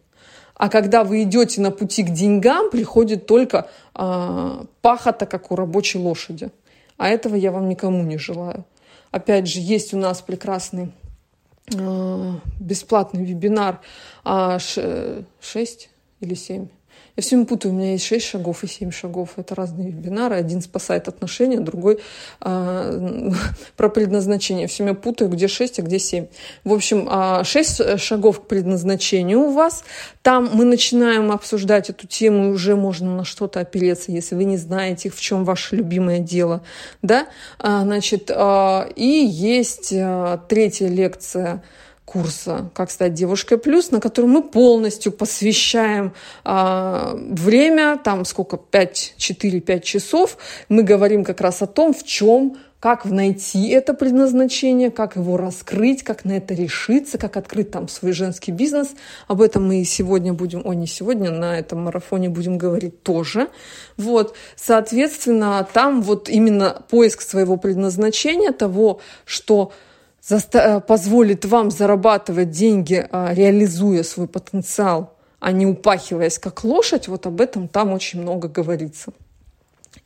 [0.55, 5.97] А когда вы идете на пути к деньгам, приходит только э, пахота, как у рабочей
[5.97, 6.49] лошади.
[6.97, 8.63] А этого я вам никому не желаю.
[9.09, 11.00] Опять же, есть у нас прекрасный а,
[12.59, 13.81] бесплатный вебинар
[14.23, 16.67] а, 6 или 7
[17.15, 19.31] я все время путаю, у меня есть 6 шагов и 7 шагов.
[19.37, 20.35] Это разные вебинары.
[20.35, 21.99] Один спасает отношения, другой
[22.39, 22.99] а,
[23.77, 24.67] про предназначение.
[24.67, 26.27] Все время путаю, где 6, а где 7.
[26.63, 29.83] В общем, а, 6 шагов к предназначению у вас.
[30.21, 34.57] Там мы начинаем обсуждать эту тему, и уже можно на что-то опереться, если вы не
[34.57, 36.63] знаете, в чем ваше любимое дело.
[37.01, 37.27] Да?
[37.59, 41.63] А, значит, а, и есть а, третья лекция–
[42.11, 49.15] курса «Как стать девушкой плюс», на котором мы полностью посвящаем э, время, там сколько, 5,
[49.17, 50.37] 4-5 часов.
[50.67, 56.03] Мы говорим как раз о том, в чем как найти это предназначение, как его раскрыть,
[56.03, 58.89] как на это решиться, как открыть там свой женский бизнес.
[59.27, 63.49] Об этом мы сегодня будем, о, не сегодня, на этом марафоне будем говорить тоже.
[63.97, 69.71] Вот, соответственно, там вот именно поиск своего предназначения, того, что
[70.87, 77.41] позволит вам зарабатывать деньги, а, реализуя свой потенциал, а не упахиваясь как лошадь, вот об
[77.41, 79.11] этом там очень много говорится.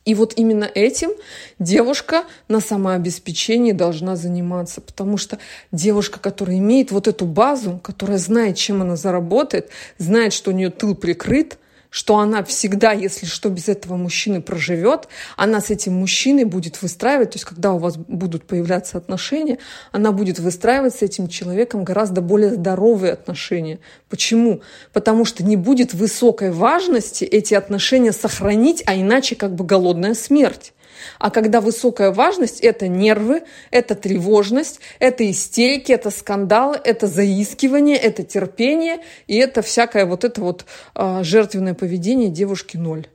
[0.04, 1.10] И вот именно этим
[1.58, 5.38] девушка на самообеспечении должна заниматься, потому что
[5.72, 10.70] девушка, которая имеет вот эту базу, которая знает, чем она заработает, знает, что у нее
[10.70, 11.58] тыл прикрыт–
[11.90, 17.30] что она всегда, если что, без этого мужчины проживет, она с этим мужчиной будет выстраивать,
[17.30, 19.58] то есть когда у вас будут появляться отношения,
[19.92, 23.78] она будет выстраивать с этим человеком гораздо более здоровые отношения.
[24.08, 24.62] Почему?
[24.92, 30.72] Потому что не будет высокой важности эти отношения сохранить, а иначе как бы голодная смерть.
[31.18, 38.22] А когда высокая важность, это нервы, это тревожность, это истерики, это скандалы, это заискивание, это
[38.22, 43.06] терпение, и это всякое вот это вот э, жертвенное поведение девушки ноль.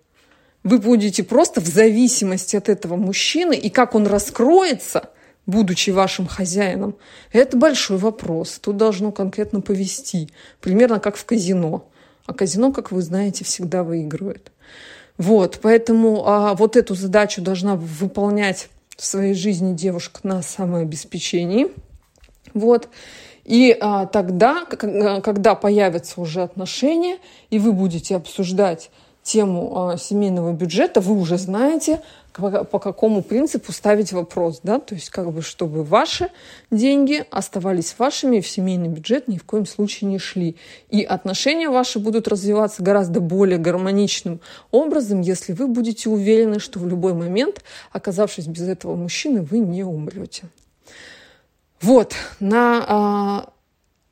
[0.63, 5.09] Вы будете просто в зависимости от этого мужчины, и как он раскроется,
[5.45, 6.95] будучи вашим хозяином,
[7.31, 8.59] это большой вопрос.
[8.61, 10.29] Тут должно конкретно повести.
[10.59, 11.87] Примерно как в казино.
[12.25, 14.51] А казино, как вы знаете, всегда выигрывает.
[15.17, 21.67] Вот, поэтому а, вот эту задачу должна выполнять в своей жизни девушка на самообеспечении.
[22.53, 22.89] Вот.
[23.43, 27.17] И а, тогда, когда появятся уже отношения,
[27.49, 28.91] и вы будете обсуждать
[29.23, 32.01] тему а, семейного бюджета, вы уже знаете,
[32.33, 36.29] по какому принципу ставить вопрос, да, то есть как бы чтобы ваши
[36.69, 40.55] деньги оставались вашими в семейный бюджет ни в коем случае не шли.
[40.89, 44.39] И отношения ваши будут развиваться гораздо более гармоничным
[44.71, 49.83] образом, если вы будете уверены, что в любой момент, оказавшись без этого мужчины, вы не
[49.83, 50.43] умрете.
[51.81, 53.49] Вот, на а,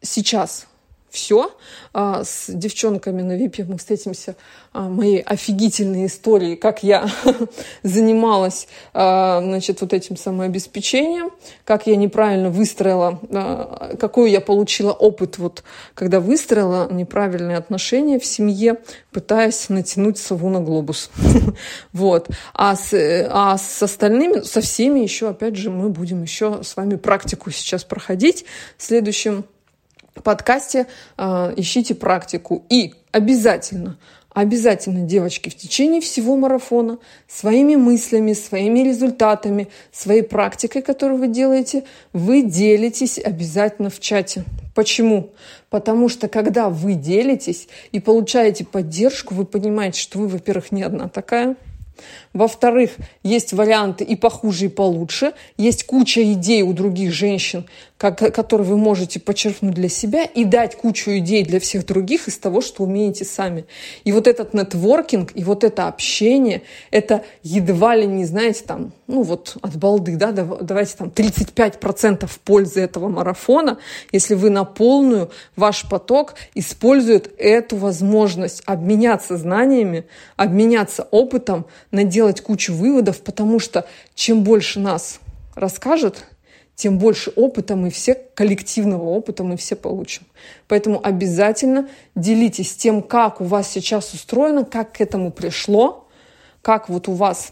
[0.02, 0.66] сейчас
[1.10, 1.52] все.
[1.94, 4.36] А, с девчонками на ВИПе мы встретимся
[4.74, 7.10] а, моей офигительной истории, как я
[7.84, 11.32] занималась а, значит, вот этим самообеспечением,
[11.66, 13.20] как я неправильно выстроила,
[14.00, 15.64] какой я получила опыт, вот,
[15.96, 18.78] когда выстроила неправильные отношения в семье,
[19.12, 21.10] пытаясь натянуть сову на глобус.
[21.94, 22.28] вот.
[22.54, 26.96] А с, а с остальными, со всеми еще, опять же, мы будем еще с вами
[26.96, 28.46] практику сейчас проходить
[28.78, 29.46] в следующем
[30.24, 32.64] подкасте э, ищите практику.
[32.70, 33.98] И обязательно,
[34.34, 41.84] обязательно, девочки, в течение всего марафона своими мыслями, своими результатами, своей практикой, которую вы делаете,
[42.14, 44.44] вы делитесь обязательно в чате.
[44.76, 45.32] Почему?
[45.70, 51.08] Потому что когда вы делитесь и получаете поддержку, вы понимаете, что вы, во-первых, не одна
[51.10, 51.56] такая–
[52.34, 52.92] во-вторых,
[53.24, 55.34] есть варианты и похуже, и получше.
[55.58, 57.66] Есть куча идей у других женщин,
[58.00, 62.38] как, который вы можете почерпнуть для себя и дать кучу идей для всех других из
[62.38, 63.66] того, что умеете сами.
[64.06, 69.24] И вот этот нетворкинг, и вот это общение, это едва ли не, знаете, там, ну
[69.24, 73.80] вот от балды, да, давайте там 35% пользы этого марафона,
[74.14, 80.06] если вы на полную ваш поток использует эту возможность обменяться знаниями,
[80.38, 83.86] обменяться опытом, наделать кучу выводов, потому что
[84.16, 85.20] чем больше нас
[85.54, 86.24] расскажет,
[86.80, 90.24] тем больше опыта мы все, коллективного опыта мы все получим.
[90.70, 96.08] Поэтому обязательно делитесь тем, как у вас сейчас устроено, как к этому пришло,
[96.62, 97.52] как вот у вас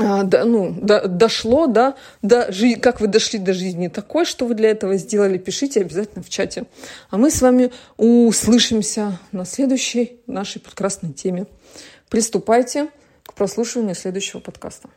[0.00, 4.46] а, до, ну, до, дошло, да, до, жи, как вы дошли до жизни такой, что
[4.46, 6.64] вы для этого сделали, пишите обязательно в чате.
[7.10, 11.44] А мы с вами услышимся на следующей нашей прекрасной теме.
[12.08, 12.88] Приступайте
[13.24, 14.88] к прослушиванию следующего подкаста.